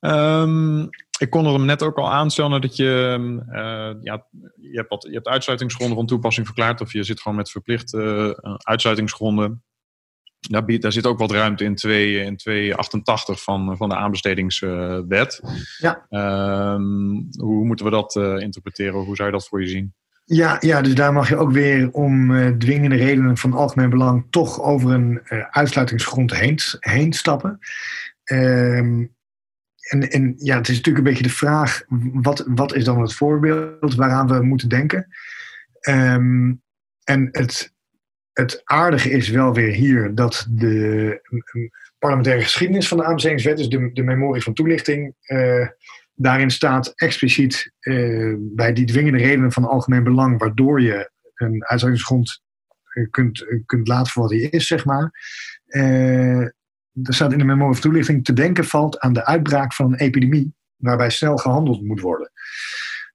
[0.00, 0.88] Um,
[1.20, 3.16] ik kon er hem net ook al aanstellen dat je,
[3.48, 7.36] uh, ja, je hebt, wat, je hebt uitsluitingsgronden van toepassing verklaard, of je zit gewoon
[7.36, 9.62] met verplichte uitsluitingsgronden.
[10.40, 15.40] Daar, biedt, daar zit ook wat ruimte in 2, in 288 van, van de aanbestedingswet.
[15.78, 16.06] Ja.
[16.74, 19.00] Um, hoe moeten we dat uh, interpreteren?
[19.00, 19.94] Hoe zou je dat voor je zien?
[20.24, 24.26] Ja, ja, dus daar mag je ook weer om uh, dwingende redenen van algemeen belang
[24.30, 27.58] toch over een uh, uitsluitingsgrond heen, heen stappen.
[28.24, 29.18] Um,
[29.90, 33.14] en, en ja, het is natuurlijk een beetje de vraag: wat, wat is dan het
[33.14, 35.06] voorbeeld waaraan we moeten denken?
[35.88, 36.62] Um,
[37.04, 37.74] en het,
[38.32, 41.20] het aardige is wel weer hier dat de
[41.98, 45.66] parlementaire geschiedenis van de aanbestedingswet, dus de, memorie van toelichting, uh,
[46.14, 52.42] daarin staat expliciet uh, bij die dwingende redenen van algemeen belang, waardoor je een uitsluitingsgrond
[53.10, 55.10] kunt, kunt laten voor wat hij is, zeg maar.
[55.66, 56.46] Uh,
[57.02, 60.54] er staat in de memorie toelichting te denken valt aan de uitbraak van een epidemie,
[60.76, 62.30] waarbij snel gehandeld moet worden.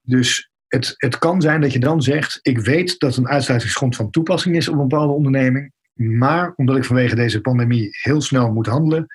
[0.01, 4.09] Dus het, het kan zijn dat je dan zegt: Ik weet dat een uitsluitingsgrond van
[4.09, 8.67] toepassing is op een bepaalde onderneming, maar omdat ik vanwege deze pandemie heel snel moet
[8.67, 9.07] handelen,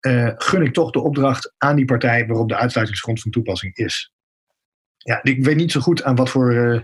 [0.00, 4.12] uh, gun ik toch de opdracht aan die partij waarop de uitsluitingsgrond van toepassing is.
[4.96, 6.80] Ja, ik weet niet zo goed aan wat voor uh,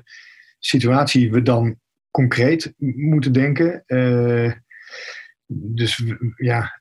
[0.59, 3.83] situatie we dan concreet moeten denken.
[3.87, 4.53] Uh,
[5.47, 6.03] dus
[6.37, 6.81] ja,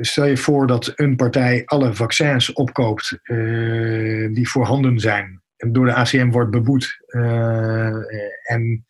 [0.00, 3.18] stel je voor dat een partij alle vaccins opkoopt
[4.32, 6.96] die voorhanden zijn door de ACM wordt beboet.
[7.08, 7.94] Uh,
[8.50, 8.86] en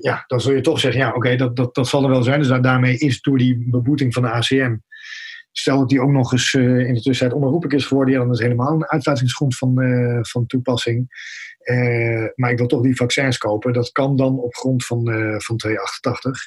[0.00, 2.38] ja, dan zul je toch zeggen, ja, oké, dat, dat, dat zal er wel zijn.
[2.38, 4.76] Dus daarmee is door die beboeting van de ACM
[5.52, 8.40] Stel dat die ook nog eens in de tussentijd onherroepelijk is geworden, ja, dan is
[8.40, 9.74] helemaal een uitsluitingsgrond van,
[10.22, 11.08] van toepassing.
[11.64, 13.72] Uh, maar ik wil toch die vaccins kopen.
[13.72, 15.04] Dat kan dan op grond van,
[15.38, 16.38] van 288.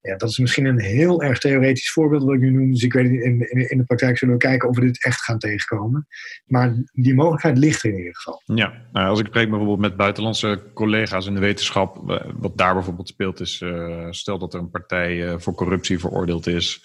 [0.00, 2.70] Ja, dat is misschien een heel erg theoretisch voorbeeld wat ik nu noem.
[2.70, 5.20] Dus ik weet in, in, in de praktijk zullen we kijken of we dit echt
[5.20, 6.06] gaan tegenkomen.
[6.46, 8.42] Maar die mogelijkheid ligt er in ieder geval.
[8.44, 13.08] Ja, nou, als ik spreek bijvoorbeeld met buitenlandse collega's in de wetenschap, wat daar bijvoorbeeld
[13.08, 13.64] speelt is,
[14.10, 16.82] stel dat er een partij voor corruptie veroordeeld is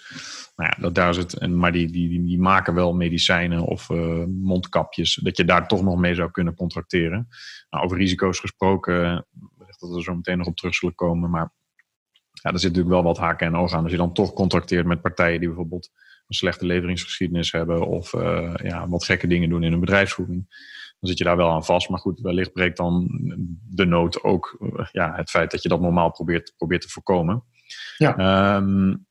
[0.60, 3.88] nou ja, dat, daar zit, en, maar die, die, die, maken wel medicijnen of
[4.28, 7.28] mondkapjes, dat je daar toch nog mee zou kunnen contracteren.
[7.70, 9.26] Nou, over risico's gesproken,
[9.58, 11.52] wellicht dat we zo meteen nog op terug zullen komen, maar
[12.32, 13.82] ja, er zit natuurlijk wel wat haken en ogen aan.
[13.82, 15.90] Als je dan toch contracteert met partijen die bijvoorbeeld
[16.26, 20.46] een slechte leveringsgeschiedenis hebben of uh, ja, wat gekke dingen doen in hun bedrijfsvoering,
[21.00, 21.88] dan zit je daar wel aan vast.
[21.88, 23.08] Maar goed, wellicht breekt dan
[23.68, 27.44] de nood ook uh, ja, het feit dat je dat normaal probeert, probeert te voorkomen.
[27.96, 28.56] Ja.
[28.56, 29.06] Um,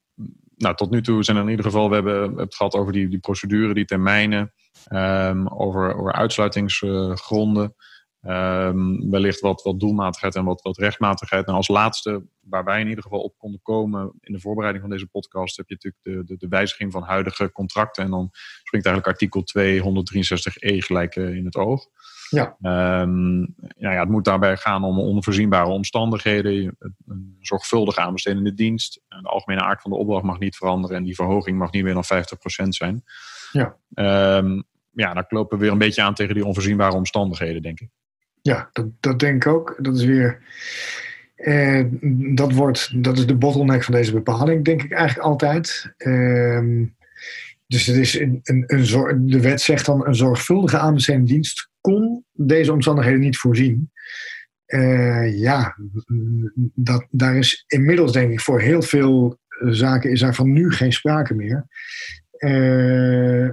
[0.56, 3.08] nou, tot nu toe zijn er in ieder geval, we hebben het gehad over die,
[3.08, 4.54] die procedure, die termijnen,
[4.94, 7.76] um, over, over uitsluitingsgronden.
[8.22, 11.48] Um, wellicht wat, wat doelmatigheid en wat, wat rechtmatigheid.
[11.48, 14.94] En als laatste, waar wij in ieder geval op konden komen in de voorbereiding van
[14.94, 18.04] deze podcast, heb je natuurlijk de, de, de wijziging van huidige contracten.
[18.04, 18.30] En dan
[18.64, 21.86] springt eigenlijk artikel 263e gelijk uh, in het oog.
[22.30, 22.56] Ja.
[23.02, 26.78] Um, ja, ja, het moet daarbij gaan om onvoorzienbare omstandigheden,
[27.08, 29.02] een zorgvuldige aanbestedende dienst.
[29.08, 31.94] De algemene aard van de opdracht mag niet veranderen en die verhoging mag niet meer
[31.94, 32.26] dan
[32.64, 33.04] 50% zijn.
[33.52, 33.78] Ja.
[34.38, 37.90] Um, ja, dan lopen we weer een beetje aan tegen die onvoorzienbare omstandigheden, denk ik.
[38.42, 39.76] Ja, dat, dat denk ik ook.
[39.78, 40.42] Dat is weer.
[41.36, 41.84] Eh,
[42.34, 45.94] dat, wordt, dat is de bottleneck van deze bepaling, denk ik eigenlijk altijd.
[45.98, 46.86] Uh,
[47.68, 52.26] dus het is een, een, een, de wet zegt dan een zorgvuldige aanbestedende dienst kon
[52.34, 53.92] deze omstandigheden niet voorzien.
[54.68, 55.76] Uh, ja,
[56.74, 60.94] dat, daar is inmiddels denk ik voor heel veel zaken is daar van nu geen
[60.94, 61.68] sprake meer.
[62.40, 63.50] Uh,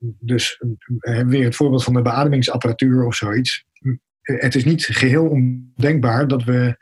[0.00, 0.62] dus
[0.98, 3.64] we weer het voorbeeld van de beademingsapparatuur of zoiets.
[4.20, 6.76] Het is niet geheel ondenkbaar dat we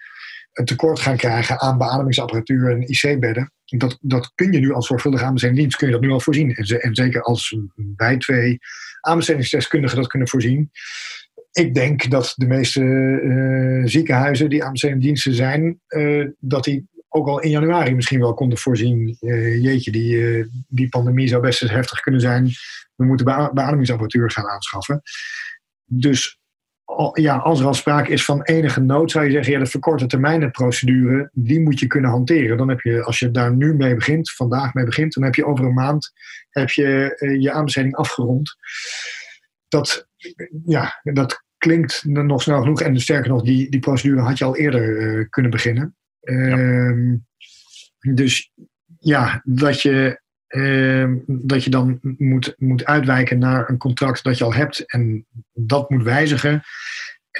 [0.52, 3.52] een tekort gaan krijgen aan beademingsapparatuur en IC-bedden.
[3.64, 6.54] Dat, dat kun je nu als zorgvuldige aanbestedende dienst kun je dat nu al voorzien.
[6.54, 7.56] En, en zeker als
[7.96, 8.58] wij twee
[9.00, 10.70] aanbestedingsdeskundigen dat kunnen voorzien.
[11.52, 17.26] Ik denk dat de meeste uh, ziekenhuizen die aanbestedende diensten zijn, uh, dat die ook
[17.26, 19.16] al in januari misschien wel konden voorzien.
[19.20, 22.50] Uh, jeetje, die, die pandemie zou best eens heftig kunnen zijn.
[22.94, 25.02] We moeten beademingsapparatuur gaan aanschaffen.
[25.84, 26.40] Dus
[27.14, 30.06] ja, als er al sprake is van enige nood, zou je zeggen, ja, de verkorte
[30.06, 32.56] termijnen procedure, die moet je kunnen hanteren.
[32.56, 35.46] Dan heb je, als je daar nu mee begint, vandaag mee begint, dan heb je
[35.46, 36.12] over een maand
[36.52, 38.56] heb je, uh, je aanbesteding afgerond.
[39.68, 40.08] Dat,
[40.64, 42.80] ja, dat klinkt nog snel genoeg.
[42.80, 45.96] En sterker nog, die, die procedure had je al eerder uh, kunnen beginnen.
[46.20, 47.16] Ehm,
[48.14, 48.52] dus
[48.98, 50.21] ja, dat je,
[50.52, 55.26] uh, dat je dan moet, moet uitwijken naar een contract dat je al hebt en
[55.52, 56.62] dat moet wijzigen.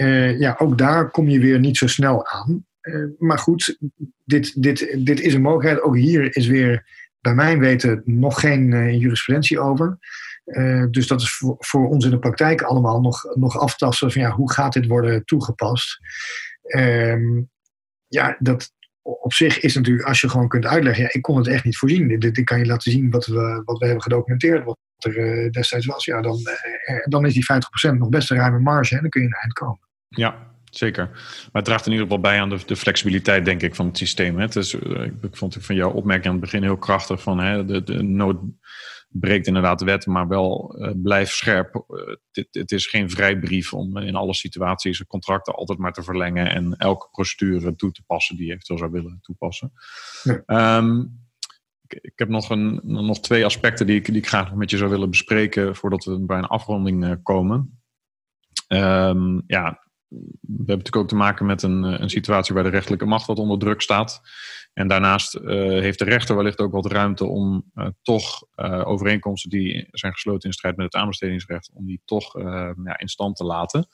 [0.01, 2.66] Uh, ja, ook daar kom je weer niet zo snel aan.
[2.83, 3.79] Uh, maar goed,
[4.25, 5.83] dit, dit, dit is een mogelijkheid.
[5.83, 6.87] Ook hier is weer
[7.20, 9.98] bij mijn weten nog geen jurisprudentie over.
[10.90, 14.31] dus dat is voor, voor, ons in de praktijk allemaal nog, nog aftasten van ja,
[14.31, 15.98] hoe gaat dit worden toegepast.
[16.62, 17.42] Ehm,
[18.09, 18.72] ja, dat,
[19.03, 21.79] op zich is natuurlijk, als je gewoon kunt uitleggen, ja, ik kon het echt niet
[21.79, 22.19] voorzien.
[22.19, 25.87] Dit, kan je laten zien wat we, wat we hebben gedocumenteerd, wat er uh, destijds
[25.87, 26.05] was.
[26.05, 27.47] Ja, dan, uh, dan is die
[27.93, 29.81] 50% nog best een ruime marge en dan kun je een eind komen.
[30.09, 31.09] Ja, zeker.
[31.12, 33.99] Maar het draagt in ieder geval bij aan de, de flexibiliteit, denk ik, van het
[33.99, 34.37] systeem.
[34.37, 34.43] Hè.
[34.43, 34.75] Het is,
[35.21, 38.41] ik vond van jouw opmerking aan het begin heel krachtig van hè, de, de nood
[39.12, 41.85] breekt inderdaad de wet, maar wel uh, blijf scherp.
[41.88, 46.51] Uh, dit, het is geen vrijbrief om in alle situaties contracten altijd maar te verlengen
[46.51, 49.72] en elke procedure toe te passen die je eventueel zou willen toepassen.
[50.22, 50.77] Ja.
[50.77, 51.20] Um,
[51.87, 54.70] ik, ik, heb nog, een, nog twee aspecten die ik, die ik graag nog met
[54.70, 57.83] je zou willen bespreken voordat we bij een afronding uh, komen.
[58.68, 63.07] Um, ja, we hebben natuurlijk ook te maken met een, een situatie waar de rechterlijke
[63.07, 64.20] macht wat onder druk staat.
[64.73, 65.43] En daarnaast uh,
[65.81, 70.49] heeft de rechter wellicht ook wat ruimte om uh, toch uh, overeenkomsten die zijn gesloten
[70.49, 72.37] in strijd met het aanbestedingsrecht, om die toch
[72.97, 73.87] in stand te laten.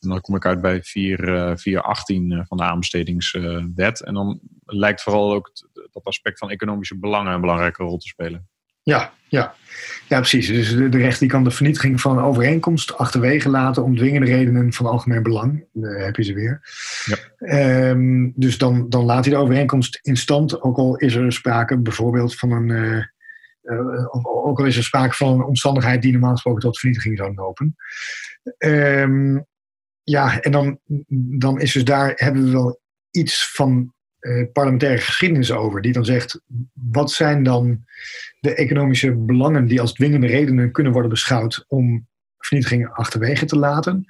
[0.00, 4.00] En dan kom ik uit bij 4, 418 van de aanbestedingswet.
[4.00, 5.50] En dan lijkt vooral ook
[5.90, 8.48] dat aspect van economische belangen een belangrijke rol te spelen.
[8.82, 9.54] Ja, ja.
[10.08, 10.46] ja precies.
[10.46, 14.26] Dus de, de recht die kan de vernietiging van een overeenkomst achterwege laten om dwingende
[14.26, 15.64] redenen van algemeen belang.
[15.72, 16.60] Daar heb je ze weer.
[17.38, 17.90] Ja.
[17.90, 21.78] Um, dus dan, dan laat hij de overeenkomst in stand, ook al is er sprake
[21.78, 22.68] bijvoorbeeld van een.
[22.68, 23.04] Uh,
[23.62, 24.16] uh,
[24.46, 27.76] ook al is er sprake van een omstandigheid die normaal gesproken tot vernietiging zou lopen.
[28.58, 29.46] Um,
[30.02, 30.78] ja, en dan,
[31.38, 36.04] dan is dus daar hebben we wel iets van uh, parlementaire geschiedenis over, die dan
[36.04, 36.40] zegt:
[36.72, 37.84] wat zijn dan
[38.40, 44.04] de economische belangen die als dwingende redenen kunnen worden beschouwd om vernietiging achterwege te laten.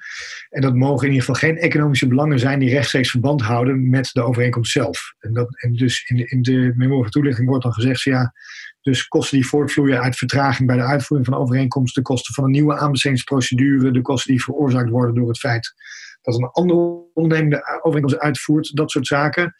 [0.48, 4.10] En dat mogen in ieder geval geen economische belangen zijn die rechtstreeks verband houden met
[4.12, 5.14] de overeenkomst zelf.
[5.18, 8.32] En, dat, en dus in de, in de memorie toelichting wordt dan gezegd: ja,
[8.80, 12.44] dus kosten die voortvloeien uit vertraging bij de uitvoering van de overeenkomst, de kosten van
[12.44, 15.74] een nieuwe aanbestedingsprocedure, de kosten die veroorzaakt worden door het feit
[16.22, 16.78] dat een andere
[17.14, 19.54] onderneming de overeenkomst uitvoert, dat soort zaken.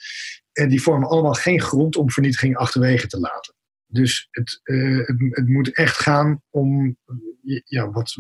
[0.52, 3.54] En die vormen allemaal geen grond om vernietiging achterwege te laten.
[3.86, 6.96] Dus het, uh, het, moet echt gaan om
[7.64, 8.16] ja, wat,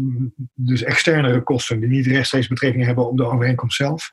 [0.54, 4.10] dus externere kosten die niet rechtstreeks betrekking hebben op de overeenkomst zelf.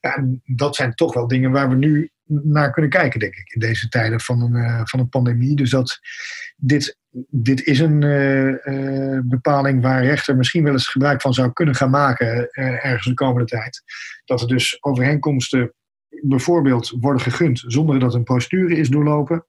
[0.00, 3.52] Ja, en dat zijn toch wel dingen waar we nu naar kunnen kijken, denk ik,
[3.52, 5.56] in deze tijden van een, uh, van een pandemie.
[5.56, 5.98] Dus dat
[6.56, 8.00] dit, dit is een
[9.28, 13.48] bepaling waar rechter misschien wel eens gebruik van zou kunnen gaan maken ergens de komende
[13.48, 13.82] tijd.
[14.24, 15.72] Dat er dus overeenkomsten
[16.22, 19.46] bijvoorbeeld worden gegund zonder dat een procedure is doorlopen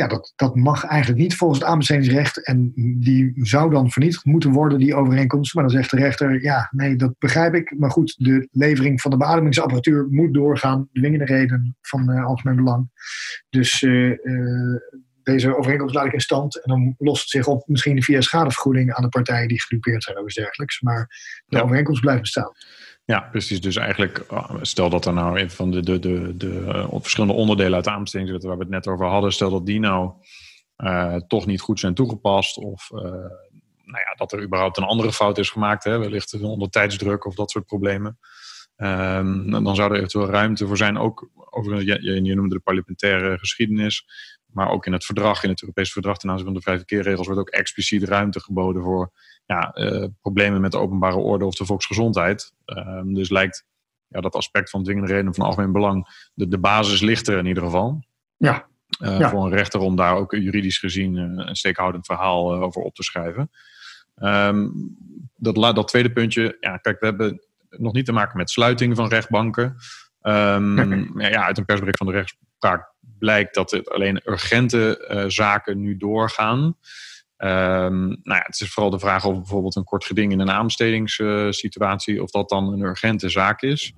[0.00, 2.46] ja, dat, dat mag eigenlijk niet volgens het aanbestedingsrecht.
[2.46, 5.54] En die zou dan vernietigd moeten worden, die overeenkomst.
[5.54, 7.74] Maar dan zegt de rechter, ja, nee, dat begrijp ik.
[7.78, 10.88] Maar goed, de levering van de beademingsapparatuur moet doorgaan.
[10.92, 12.90] Dwingende reden van uh, algemeen belang.
[13.48, 14.16] Dus uh,
[15.22, 16.62] deze overeenkomst laat ik in stand.
[16.62, 20.18] En dan lost het zich op misschien via schadevergoeding aan de partijen die gedupeerd zijn
[20.18, 20.80] of iets dergelijks.
[20.80, 21.06] Maar
[21.46, 21.62] de ja.
[21.62, 22.52] overeenkomst blijft bestaan.
[23.04, 23.60] Ja, precies.
[23.60, 27.74] Dus eigenlijk, oh, stel dat er nou een van de, de, de, uh, verschillende onderdelen
[27.74, 30.12] uit de aanbestedingswet waar we het net over hadden, stel dat die nou
[30.76, 33.00] uh, toch niet goed zijn toegepast of uh,
[33.90, 37.34] nou ja, dat er überhaupt een andere fout is gemaakt, hè, wellicht onder tijdsdruk of
[37.34, 38.18] dat soort problemen.
[38.76, 43.38] Um, dan zou er eventueel ruimte voor zijn, ook over, je, je noemde de parlementaire
[43.38, 44.04] geschiedenis,
[44.46, 47.26] maar ook in het verdrag, in het Europese verdrag ten aanzien van de vrije verkeerregels,
[47.26, 49.12] wordt ook expliciet ruimte geboden voor
[49.50, 52.52] ja, uh, problemen met de openbare orde of de volksgezondheid.
[52.66, 53.66] Uh, dus lijkt
[54.08, 57.46] ja, dat aspect van dwingende redenen van algemeen belang, de, de basis ligt er in
[57.46, 58.04] ieder geval.
[58.36, 58.66] Ja.
[59.02, 59.30] Uh, ja.
[59.30, 63.50] Voor een rechter om daar ook juridisch gezien een steekhoudend verhaal over op te schrijven.
[64.16, 64.96] Um,
[65.36, 69.08] dat, dat tweede puntje, ja, kijk, we hebben nog niet te maken met sluiting van
[69.08, 69.76] rechtbanken.
[70.22, 75.96] Um, ja, uit een persbericht van de rechtspraak blijkt dat het alleen urgente zaken nu
[75.96, 76.76] doorgaan.
[77.42, 80.50] Um, nou ja, het is vooral de vraag of bijvoorbeeld een kort geding in een
[80.50, 83.92] aanbestedingssituatie, of dat dan een urgente zaak is.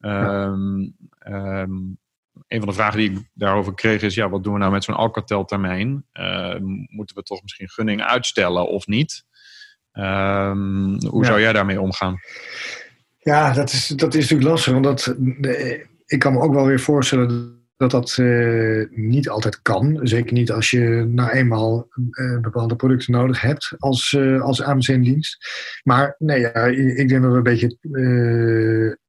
[0.00, 1.98] Um, um,
[2.46, 4.84] een van de vragen die ik daarover kreeg is, ja, wat doen we nou met
[4.84, 6.04] zo'n alcateltermijn?
[6.12, 6.54] Uh,
[6.86, 9.24] moeten we toch misschien gunning uitstellen of niet?
[9.92, 12.20] Ehm, hoe zou jij daarmee omgaan?
[13.18, 14.72] Ja, dat is, dat is natuurlijk lastig.
[14.72, 15.16] Want dat,
[16.06, 20.00] ik kan me ook wel weer voorstellen dat dat uh, niet altijd kan.
[20.02, 25.38] Zeker niet als je nou eenmaal uh, bepaalde producten nodig hebt als, uh, als dienst
[25.82, 27.76] Maar nee, ja, ik denk dat we een beetje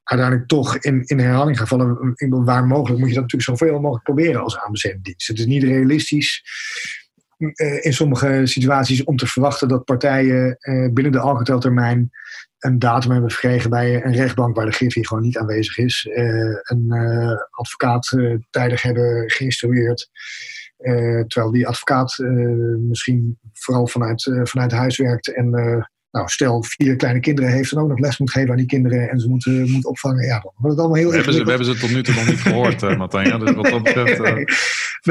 [0.03, 2.15] uiteindelijk toch in, in herhaling gaan vallen.
[2.45, 4.59] Waar mogelijk moet je dat natuurlijk zoveel mogelijk proberen als
[5.01, 6.43] dienst Het is niet realistisch
[7.81, 10.57] in sommige situaties om te verwachten dat partijen
[10.93, 12.09] binnen de alcoholtermijn
[12.59, 16.05] een datum hebben gekregen bij een rechtbank waar de Griffie gewoon niet aanwezig is.
[16.09, 20.09] Uh, een uh, advocaat uh, tijdig hebben geïnstrueerd.
[21.27, 22.17] terwijl die advocaat
[22.79, 25.49] misschien vooral vanuit, vanuit huis werkt en
[26.11, 29.09] nou, stel vier kleine kinderen heeft en ook nog les moet geven aan die kinderen
[29.09, 30.25] en ze moeten moet opvangen.
[30.25, 32.15] Ja, dan wordt het allemaal heel we hebben, ze, we hebben ze tot nu toe
[32.15, 33.39] nog niet gehoord, uh, Martijn.
[33.39, 34.19] Dus wat dat betreft.
[34.21, 34.45] nee,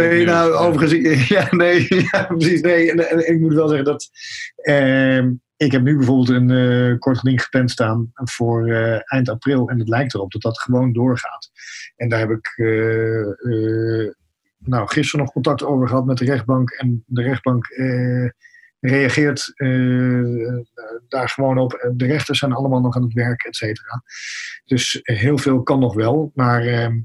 [0.08, 2.60] nee nou, overigens, ja, nee, ja, precies.
[2.60, 4.10] Nee, en, en, ik moet wel zeggen dat.
[4.56, 9.68] Ehm, ik heb nu bijvoorbeeld een uh, kort geding gepland staan voor uh, eind april.
[9.68, 11.50] En het lijkt erop dat dat gewoon doorgaat.
[11.96, 14.10] En daar heb ik uh,
[14.58, 16.70] nou, gisteren nog contact over gehad met de rechtbank.
[16.70, 17.66] En de rechtbank
[18.80, 19.52] reageert
[21.08, 21.92] daar gewoon op.
[21.94, 24.02] De rechters zijn allemaal nog aan het werk, et cetera.
[24.64, 26.32] Dus heel veel kan nog wel.
[26.34, 27.00] Maar ehm,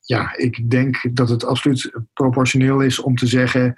[0.00, 3.74] ja, ik denk dat het absoluut proportioneel is om te zeggen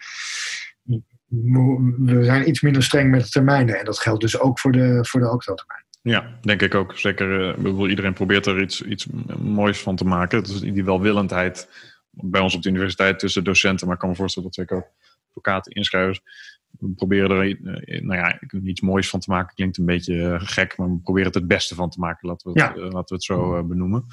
[1.28, 3.78] we zijn iets minder streng met de termijnen.
[3.78, 5.84] En dat geldt dus ook voor de, voor de termijn.
[6.02, 6.98] Ja, denk ik ook.
[6.98, 9.06] Zeker, uh, iedereen probeert er iets, iets
[9.38, 10.42] moois van te maken.
[10.42, 11.68] Dus die welwillendheid
[12.10, 14.90] bij ons op de universiteit tussen docenten, maar ik kan me voorstellen dat zeker ook
[15.28, 16.20] advocaten, inschrijvers,
[16.78, 19.54] we proberen er eh, nou ja, iets moois van te maken.
[19.54, 22.28] Klinkt een beetje eh, gek, maar we proberen het het beste van te maken.
[22.28, 22.82] Laten we het, ja.
[22.82, 24.06] laten we het zo benoemen.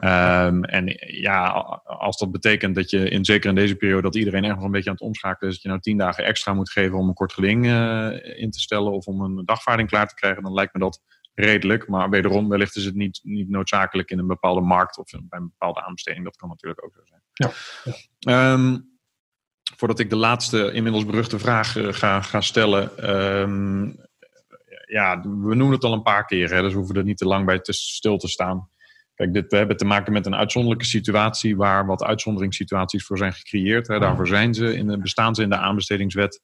[0.00, 0.46] Ja.
[0.46, 1.48] Um, en ja,
[1.84, 4.90] als dat betekent dat je, in, zeker in deze periode, dat iedereen nog een beetje
[4.90, 5.54] aan het omschakelen is.
[5.54, 8.60] Dat je nou tien dagen extra moet geven om een kort geding uh, in te
[8.60, 11.02] stellen of om een dagvaarding klaar te krijgen, dan lijkt me dat
[11.34, 11.88] redelijk.
[11.88, 15.48] Maar wederom, wellicht is het niet, niet noodzakelijk in een bepaalde markt of bij een
[15.58, 16.24] bepaalde aanbesteding.
[16.24, 17.22] Dat kan natuurlijk ook zo zijn.
[18.18, 18.52] Ja.
[18.52, 18.95] Um,
[19.76, 23.10] voordat ik de laatste inmiddels beruchte vraag uh, ga, ga stellen.
[23.40, 23.96] Um,
[24.86, 27.26] ja, we noemen het al een paar keer, hè, dus we hoeven er niet te
[27.26, 28.68] lang bij te stil te staan.
[29.14, 33.32] Kijk, dit, we hebben te maken met een uitzonderlijke situatie waar wat uitzonderingssituaties voor zijn
[33.32, 33.86] gecreëerd.
[33.88, 33.98] Hè.
[33.98, 36.42] Daarvoor zijn ze in de, bestaan ze in de aanbestedingswet.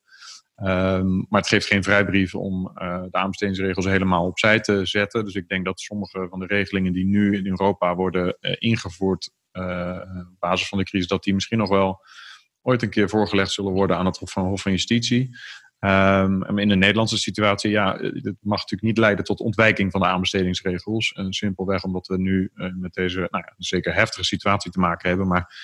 [0.56, 5.24] Um, maar het geeft geen vrijbrief om uh, de aanbestedingsregels helemaal opzij te zetten.
[5.24, 9.30] Dus ik denk dat sommige van de regelingen die nu in Europa worden uh, ingevoerd
[9.52, 10.00] uh,
[10.32, 12.00] op basis van de crisis, dat die misschien nog wel
[12.62, 15.36] ooit een keer voorgelegd zullen worden aan het Hof van, Hof van Justitie.
[15.84, 20.06] Um, in de Nederlandse situatie, ja, het mag natuurlijk niet leiden tot ontwijking van de
[20.06, 21.12] aanbestedingsregels.
[21.12, 25.08] En simpelweg omdat we nu uh, met deze nou ja, zeker heftige situatie te maken
[25.08, 25.28] hebben.
[25.28, 25.54] Maar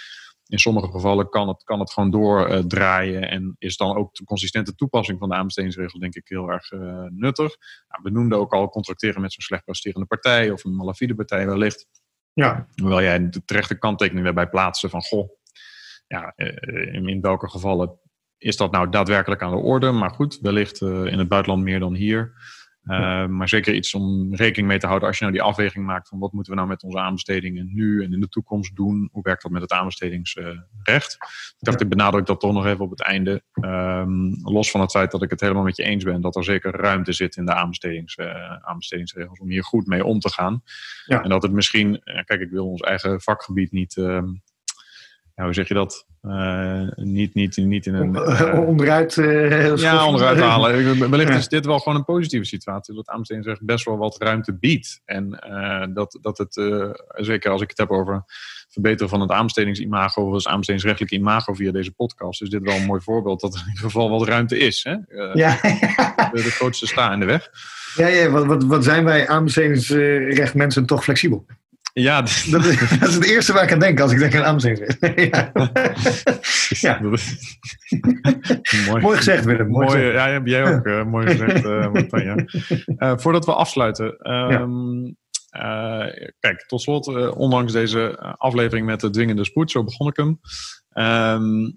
[0.47, 3.23] in sommige gevallen kan het, kan het gewoon doordraaien.
[3.23, 6.71] Uh, en is dan ook de consistente toepassing van de aanbestedingsregels, denk ik, heel erg
[6.71, 7.57] uh, nuttig.
[7.89, 11.47] Nou, we noemden ook al contracteren met zo'n slecht presterende partij of een malafide partij
[11.47, 11.87] wellicht.
[12.33, 12.67] Ja.
[12.75, 15.29] Hoewel jij de terechte kanttekening daarbij plaatsen van, goh,
[16.09, 17.99] ja, eh, in, welke gevallen
[18.39, 19.91] is dat nou daadwerkelijk aan de orde?
[19.91, 22.33] Maar goed, wellicht uh, in het buitenland meer dan hier.
[22.85, 26.09] Uh, maar zeker iets om rekening mee te houden als je nou die afweging maakt
[26.09, 29.09] van wat moeten we nou met onze aanbestedingen nu en in de toekomst doen?
[29.13, 31.13] Hoe werkt dat met het aanbestedingsrecht?
[31.15, 33.43] ik dacht, ik benadruk dat toch nog even op het einde.
[33.61, 36.45] Um, los van het feit dat ik het helemaal met je eens ben dat er
[36.45, 40.63] zeker ruimte zit in de aanbestedings, uh, aanbestedingsregels om hier goed mee om te gaan.
[41.07, 41.23] Ja.
[41.23, 43.97] En dat het misschien, kijk, ik wil ons eigen vakgebied niet.
[43.97, 44.23] Uh,
[45.39, 46.07] ja, hoe zeg je dat?
[46.23, 48.15] Uh, niet, niet, niet in een.
[48.15, 49.17] Uh, onderuit.
[49.17, 50.99] Uh, ja, onderuit halen.
[51.11, 52.95] Wellicht is dit wel gewoon een positieve situatie.
[52.95, 55.01] Dat Amsteen zegt best wel wat ruimte biedt.
[55.05, 55.31] En
[55.95, 56.55] dat, dat het,
[57.13, 58.25] zeker als ik het heb over
[58.69, 62.87] verbeteren van het aanbestedingsimago of het aanbestedingsrechtelijke imago via deze podcast, is dit wel een
[62.87, 64.85] mooi voorbeeld dat er in ieder geval wat ruimte is.
[64.85, 64.97] Hè?
[65.33, 65.59] ja.
[65.61, 67.51] De, de grootste sta in de weg.
[67.95, 71.47] Ja, ja wat, wat, wat zijn wij aanbestedingsrecht mensen toch flexibel?
[71.99, 72.21] Ja,
[72.51, 75.15] dat, is, dat is het eerste waar ik aan denk als ik denk aan Amsterdam.
[75.17, 75.53] ja.
[76.81, 77.01] ja.
[78.89, 79.01] mooi.
[79.01, 79.69] mooi gezegd, Willem.
[79.69, 83.13] Mooi, mooi ja, heb jij ook uh, mooi gezegd, uh, Martijn, ja.
[83.13, 84.33] uh, voordat we afsluiten.
[84.33, 85.17] Um,
[85.51, 86.13] ja.
[86.41, 90.41] kijk, tot slot, ondanks deze aflevering met de dwingende spoed, zo begon ik hem.
[91.05, 91.75] Um,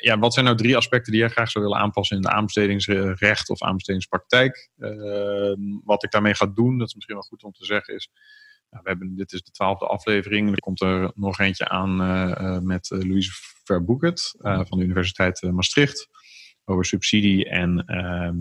[0.00, 3.50] ja, wat zijn nou drie aspecten die jij graag zou willen aanpassen in de aanbestedingsrecht
[3.50, 4.70] of aanbestedingspraktijk?
[4.78, 8.10] Ehm, wat ik daarmee ga doen, dat is misschien wel goed om te zeggen, is
[8.80, 10.50] we hebben, dit is de twaalfde aflevering.
[10.50, 13.30] Er komt er nog eentje aan uh, met uh, Louise
[13.64, 16.08] Verboeket van de Universiteit Maastricht.
[16.64, 18.36] Over subsidie en ehm,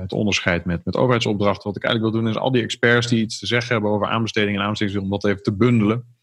[0.00, 1.66] het onderscheid met, met overheidsopdrachten.
[1.66, 4.06] Wat ik eigenlijk wil doen is al die experts die iets te zeggen hebben over
[4.06, 6.18] aanbesteding en aanbestedingswil, om dat even te bundelen.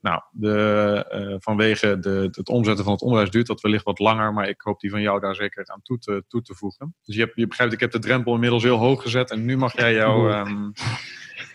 [0.00, 4.48] Nou, de, vanwege de, het omzetten van het onderwijs duurt dat wellicht wat langer, maar
[4.48, 6.94] ik hoop die van jou daar zeker aan toe te, toe te voegen.
[7.02, 9.56] Dus je, hebt, je begrijpt, ik heb de drempel inmiddels heel hoog gezet en nu
[9.56, 10.72] mag jij jouw, um,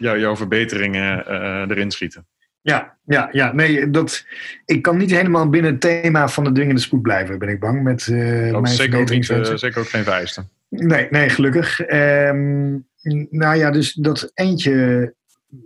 [0.02, 1.28] jouw verbeteringen
[1.70, 2.26] erin schieten.
[2.62, 3.54] Ja, ja, ja.
[3.54, 4.26] Nee, dat,
[4.66, 7.84] ik kan niet helemaal binnen het thema van de dwingende spoed blijven, ben ik bang.
[7.84, 8.18] Met uh,
[8.52, 10.50] mijn zeker ook, niet, uh, zeker ook geen vereisten.
[10.70, 11.80] Nee, nee gelukkig.
[11.80, 12.88] Um,
[13.30, 15.14] nou ja, dus dat eentje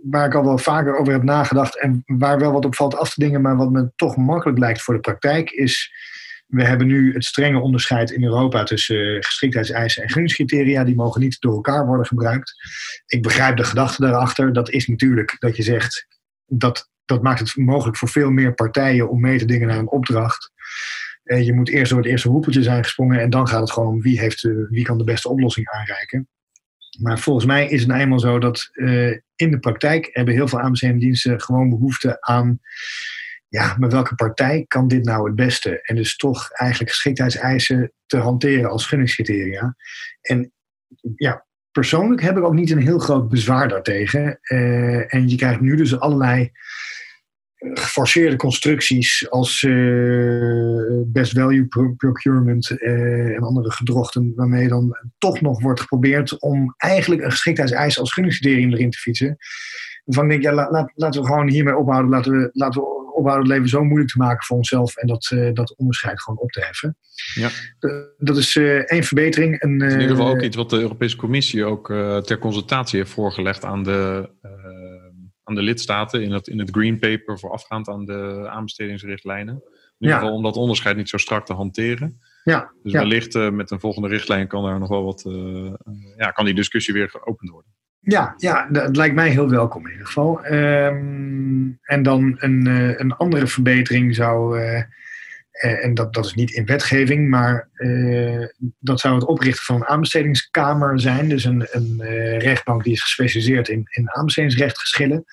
[0.02, 3.14] waar ik al wel vaker over heb nagedacht en waar wel wat op valt af
[3.14, 5.92] te dingen, maar wat me toch makkelijk lijkt voor de praktijk, is
[6.46, 10.84] we hebben nu het strenge onderscheid in Europa tussen uh, geschiktheidseisen en gunningscriteria.
[10.84, 12.54] Die mogen niet door elkaar worden gebruikt.
[13.06, 14.52] Ik begrijp de gedachte daarachter.
[14.52, 16.06] Dat is natuurlijk dat je zegt,
[16.46, 19.90] dat, dat maakt het mogelijk voor veel meer partijen om mee te dingen naar een
[19.90, 20.50] opdracht.
[21.24, 24.00] Uh, je moet eerst door het eerste hoepeltje zijn gesprongen en dan gaat het gewoon
[24.00, 26.28] wie, heeft, uh, wie kan de beste oplossing aanreiken.
[27.00, 28.70] Maar volgens mij is het nou eenmaal zo dat
[29.36, 32.60] in de praktijk hebben heel veel AMC-diensten gewoon behoefte aan,
[33.48, 35.82] ja, met welke partij kan dit nou het beste?
[35.82, 39.76] En dus toch eigenlijk geschiktheidseisen te hanteren als gunningscriteria.
[40.20, 40.52] En
[41.16, 44.38] ja, persoonlijk heb ik ook niet een heel groot bezwaar daartegen.
[44.42, 46.50] Uh, en je krijgt nu dus allerlei
[47.58, 51.66] geforceerde constructies als uh, best value
[51.96, 58.12] procurement en andere gedrochten, waarmee dan toch nog wordt geprobeerd om eigenlijk een geschiktheidseis als
[58.12, 59.36] gunningscriterium erin te fietsen.
[60.04, 62.10] Van denk ik, ja, laten we gewoon hiermee ophouden.
[62.10, 65.30] Laten we, laten we ophouden het leven zo moeilijk te maken voor onszelf en dat,
[65.34, 66.96] uh, dat onderscheid gewoon op te heffen.
[67.34, 67.48] Ja.
[68.18, 69.60] dat is één verbetering.
[69.60, 71.86] En, in ieder geval ook iets wat de Europese Commissie ook
[72.24, 74.30] ter consultatie heeft voorgelegd aan de
[75.44, 79.54] aan de lidstaten in het, in het Green Paper voorafgaand aan de aanbestedingsrichtlijnen.
[79.54, 82.20] In ieder geval om dat onderscheid niet zo strak te hanteren.
[82.44, 85.22] Ja, dus wellicht met een volgende richtlijn kan daar nog wel wat,
[86.16, 87.75] ja, kan die discussie weer geopend worden.
[88.08, 90.46] Ja, ja, dat lijkt mij heel welkom in ieder geval.
[90.52, 92.66] Um, en dan een,
[93.00, 94.82] een andere verbetering zou eh,
[95.84, 97.68] en dat, dat is niet in wetgeving, maar
[98.78, 101.28] dat zou het oprichten van een aanbestedingskamer zijn.
[101.28, 102.00] Dus een, een
[102.38, 105.24] rechtbank die is gespecialiseerd in, in aanbestedingsrechtgeschillen.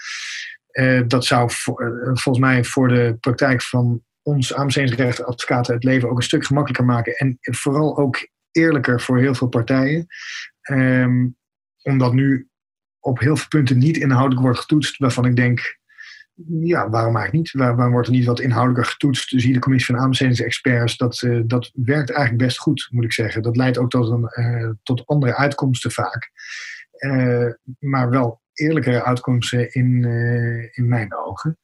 [1.07, 6.45] dat zou volgens mij voor de praktijk van ons aanbestedingsrechtadvocaten het leven ook een stuk
[6.45, 7.13] gemakkelijker maken.
[7.13, 10.07] En vooral ook eerlijker voor heel veel partijen.
[10.71, 11.35] Um,
[11.83, 12.47] omdat nu
[13.03, 15.77] op heel veel punten niet inhoudelijk wordt getoetst, waarvan ik denk
[16.61, 17.51] ja, waarom eigenlijk niet?
[17.51, 19.31] Waar, waarom wordt er niet wat inhoudelijker getoetst?
[19.31, 23.13] Dus hier de commissie van aanbestedingsexperts, dat, uh, dat werkt eigenlijk best goed, moet ik
[23.13, 23.41] zeggen.
[23.41, 26.31] Dat leidt ook tot, een, uh, tot andere uitkomsten vaak.
[26.97, 30.03] Uh, maar wel eerlijkere uitkomsten in,
[30.71, 31.57] in mijn ogen.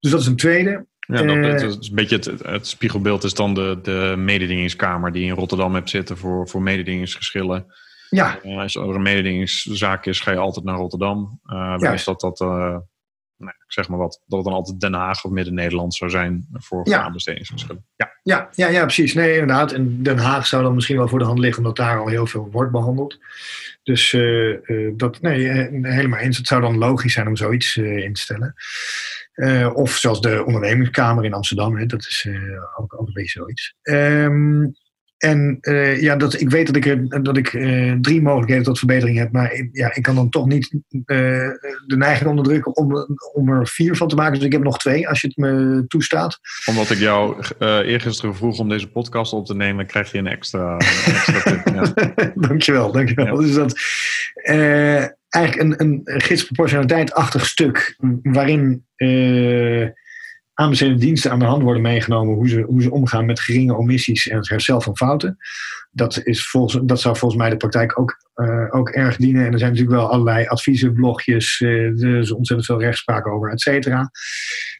[0.00, 0.86] Dus dat is een tweede.
[0.98, 5.24] Ja, dat, het is een beetje het, het, spiegelbeeld is dan de, de mededingingskamer die
[5.24, 7.66] in Rotterdam hebt zitten voor, voor mededingingsgeschillen.
[8.10, 8.40] Ja.
[8.42, 11.40] als er een mededingingszaak is, ga je altijd naar Rotterdam.
[11.46, 12.40] Uh, is dat dat
[13.38, 16.46] nou, ik zeg maar wat, dat het dan altijd Den Haag of Midden-Nederland zou zijn
[16.52, 17.02] voor, ja.
[17.02, 17.86] aanbestedingsverschillen.
[17.96, 18.16] Ja.
[18.22, 19.14] Ja, ja, ja, precies.
[19.14, 19.72] Nee, inderdaad.
[19.72, 22.26] En Den Haag zou dan misschien wel voor de hand liggen, omdat daar al heel
[22.26, 23.18] veel wordt behandeld.
[23.82, 26.36] Dus uh, dat, nee, eh, helemaal eens.
[26.36, 28.54] Het zou dan logisch zijn om zoiets in te stellen.
[29.74, 32.28] of zoals de ondernemingskamer in Amsterdam, hè, dat is
[32.76, 33.74] ook, ook een beetje zoiets.
[33.82, 34.74] Um,
[35.18, 38.78] en uh, ja, dat, ik weet dat ik, er, dat ik uh, drie mogelijkheden tot
[38.78, 40.98] verbetering heb, maar ik, ja, ik kan dan toch niet uh,
[41.86, 44.34] de neiging onderdrukken om, om er vier van te maken.
[44.34, 46.38] Dus ik heb nog twee, als je het me toestaat.
[46.66, 50.72] Omdat ik jou eergisteren vroeg om deze podcast op te nemen, krijg je een extra,
[50.72, 51.74] een extra tip.
[51.74, 51.92] Ja.
[52.48, 53.26] dankjewel, dankjewel.
[53.26, 53.46] Ja.
[53.46, 53.80] Dus dat
[55.28, 58.84] eigenlijk een, een gidsproportionaliteit-achtig stuk waarin
[60.58, 64.28] aanbestedende diensten aan de hand worden meegenomen hoe ze, hoe ze omgaan met geringe omissies
[64.28, 65.36] en het herstel van fouten.
[65.90, 69.46] Dat, is volgens, dat zou volgens mij de praktijk ook, uh, ook erg dienen.
[69.46, 73.50] En er zijn natuurlijk wel allerlei adviezen, blogjes, uh, er is ontzettend veel rechtspraak over,
[73.50, 74.10] et cetera.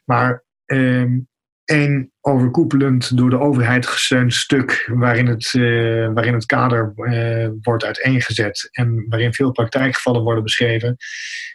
[0.05, 1.27] Maar um,
[1.69, 7.83] één overkoepelend door de overheid gesteund stuk waarin het, uh, waarin het kader uh, wordt
[7.83, 10.97] uiteengezet en waarin veel praktijkgevallen worden beschreven.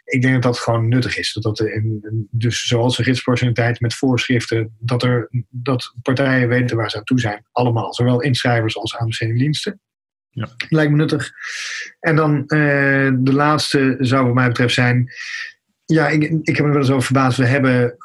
[0.03, 1.33] Ik denk dat dat gewoon nuttig is.
[1.33, 1.71] Dat dat
[2.31, 7.19] dus zoals de gidsproportionaliteit met voorschriften, dat, er, dat partijen weten waar ze aan toe
[7.19, 7.45] zijn.
[7.51, 9.79] Allemaal, zowel inschrijvers als aanbestedingdiensten.
[10.29, 10.49] Ja.
[10.69, 11.31] Lijkt me nuttig.
[11.99, 15.13] En dan uh, de laatste zou wat mij betreft zijn.
[15.85, 17.37] Ja, ik, ik heb me wel eens over verbaasd.
[17.37, 17.97] We hebben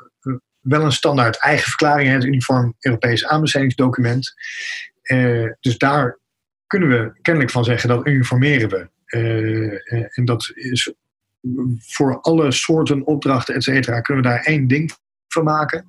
[0.60, 4.34] wel een standaard eigen verklaring, het uniform Europees aanbestedingsdocument.
[5.02, 6.18] Uh, dus daar
[6.66, 8.88] kunnen we kennelijk van zeggen dat uniformeren we.
[9.18, 10.94] Uh, en dat is
[11.78, 14.92] voor alle soorten opdrachten, et cetera, kunnen we daar één ding
[15.28, 15.86] van maken.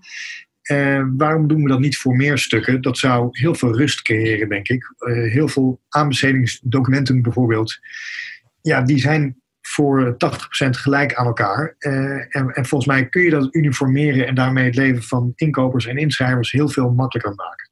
[1.18, 2.82] Waarom doen we dat niet voor meer stukken?
[2.82, 4.94] Dat zou heel veel rust creëren, denk ik.
[5.30, 7.80] heel veel aanbestedingsdocumenten bijvoorbeeld,
[8.62, 10.16] ja, die zijn voor 80%
[10.70, 11.76] gelijk aan elkaar.
[11.78, 15.98] en, en volgens mij kun je dat uniformeren en daarmee het leven van inkopers en
[15.98, 17.70] inschrijvers heel veel makkelijker maken.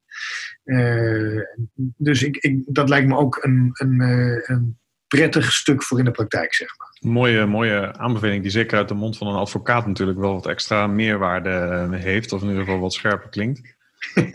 [1.98, 4.02] dus ik, ik, dat lijkt me ook een, een,
[4.46, 4.78] een
[5.08, 7.12] prettig stuk voor in de praktijk, zeg maar.
[7.12, 10.88] Mooie, mooie aanbeveling die zeker uit de mond van een advocaat natuurlijk wel wat extra
[10.88, 13.78] meerwaarde heeft, of in ieder geval wat scherper klinkt.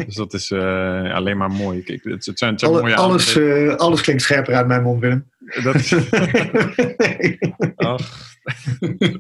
[0.07, 1.83] Dus dat is uh, alleen maar mooi.
[1.83, 4.83] Kijk, het, het, zijn, het zijn Alle, mooie alles, uh, alles klinkt scherper uit mijn
[4.83, 5.31] mond, Willem.
[5.63, 5.95] Dat is...
[7.77, 8.35] Ach,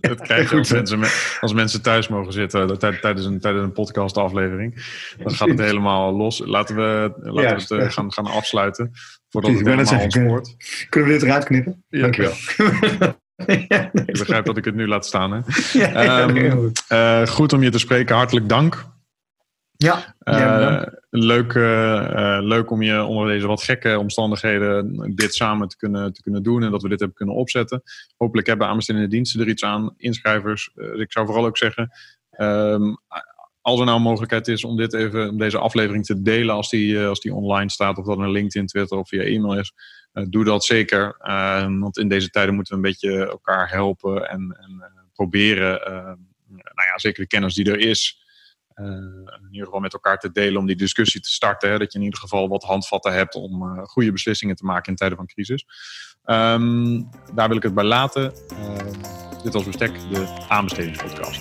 [0.00, 1.00] dat krijg je als mensen,
[1.40, 4.84] als mensen thuis mogen zitten tijdens een, tijdens een podcastaflevering.
[5.22, 6.42] Dan gaat het helemaal los.
[6.44, 8.90] Laten we, laten ja, we het gaan, gaan afsluiten.
[9.28, 10.56] Voordat het helemaal zeggen, ontspoort.
[10.88, 11.84] Kunnen we dit eruit knippen?
[11.88, 12.00] Ja.
[12.00, 12.32] Dankjewel.
[13.68, 15.32] Ja, ik begrijp dat ik het nu laat staan.
[15.32, 16.22] Hè?
[16.22, 18.16] Um, uh, goed om je te spreken.
[18.16, 18.93] Hartelijk dank.
[19.76, 25.76] Ja, uh, leuk, uh, leuk om je onder deze wat gekke omstandigheden dit samen te
[25.76, 27.82] kunnen, te kunnen doen en dat we dit hebben kunnen opzetten.
[28.16, 30.70] Hopelijk hebben aanbestedende diensten er iets aan, inschrijvers.
[30.96, 31.90] Ik zou vooral ook zeggen,
[32.38, 32.96] um,
[33.60, 36.70] als er nou een mogelijkheid is om dit even, om deze aflevering te delen als
[36.70, 39.72] die, als die online staat, of dat een LinkedIn, Twitter of via e-mail is,
[40.28, 41.16] doe dat zeker.
[41.18, 45.80] Ehm, want in deze tijden moeten we een beetje elkaar helpen en, en proberen,
[46.48, 48.22] nou ja, zeker de kennis die er is.
[48.74, 51.70] Uh, in ieder geval met elkaar te delen om die discussie te starten.
[51.70, 54.90] Hè, dat je in ieder geval wat handvatten hebt om uh, goede beslissingen te maken
[54.90, 55.64] in tijden van crisis.
[56.24, 58.32] Um, daar wil ik het bij laten.
[58.52, 58.76] Uh,
[59.42, 61.40] dit was Bestek, de aanbestedingspodcast.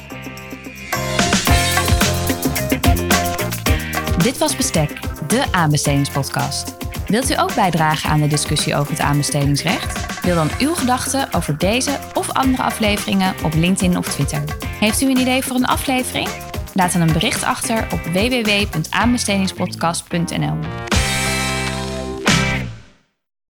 [4.23, 6.77] Dit was Bestek, de aanbestedingspodcast.
[7.07, 10.21] Wilt u ook bijdragen aan de discussie over het aanbestedingsrecht?
[10.23, 14.43] Deel dan uw gedachten over deze of andere afleveringen op LinkedIn of Twitter.
[14.67, 16.29] Heeft u een idee voor een aflevering?
[16.73, 20.57] Laat dan een bericht achter op www.aanbestedingspodcast.nl.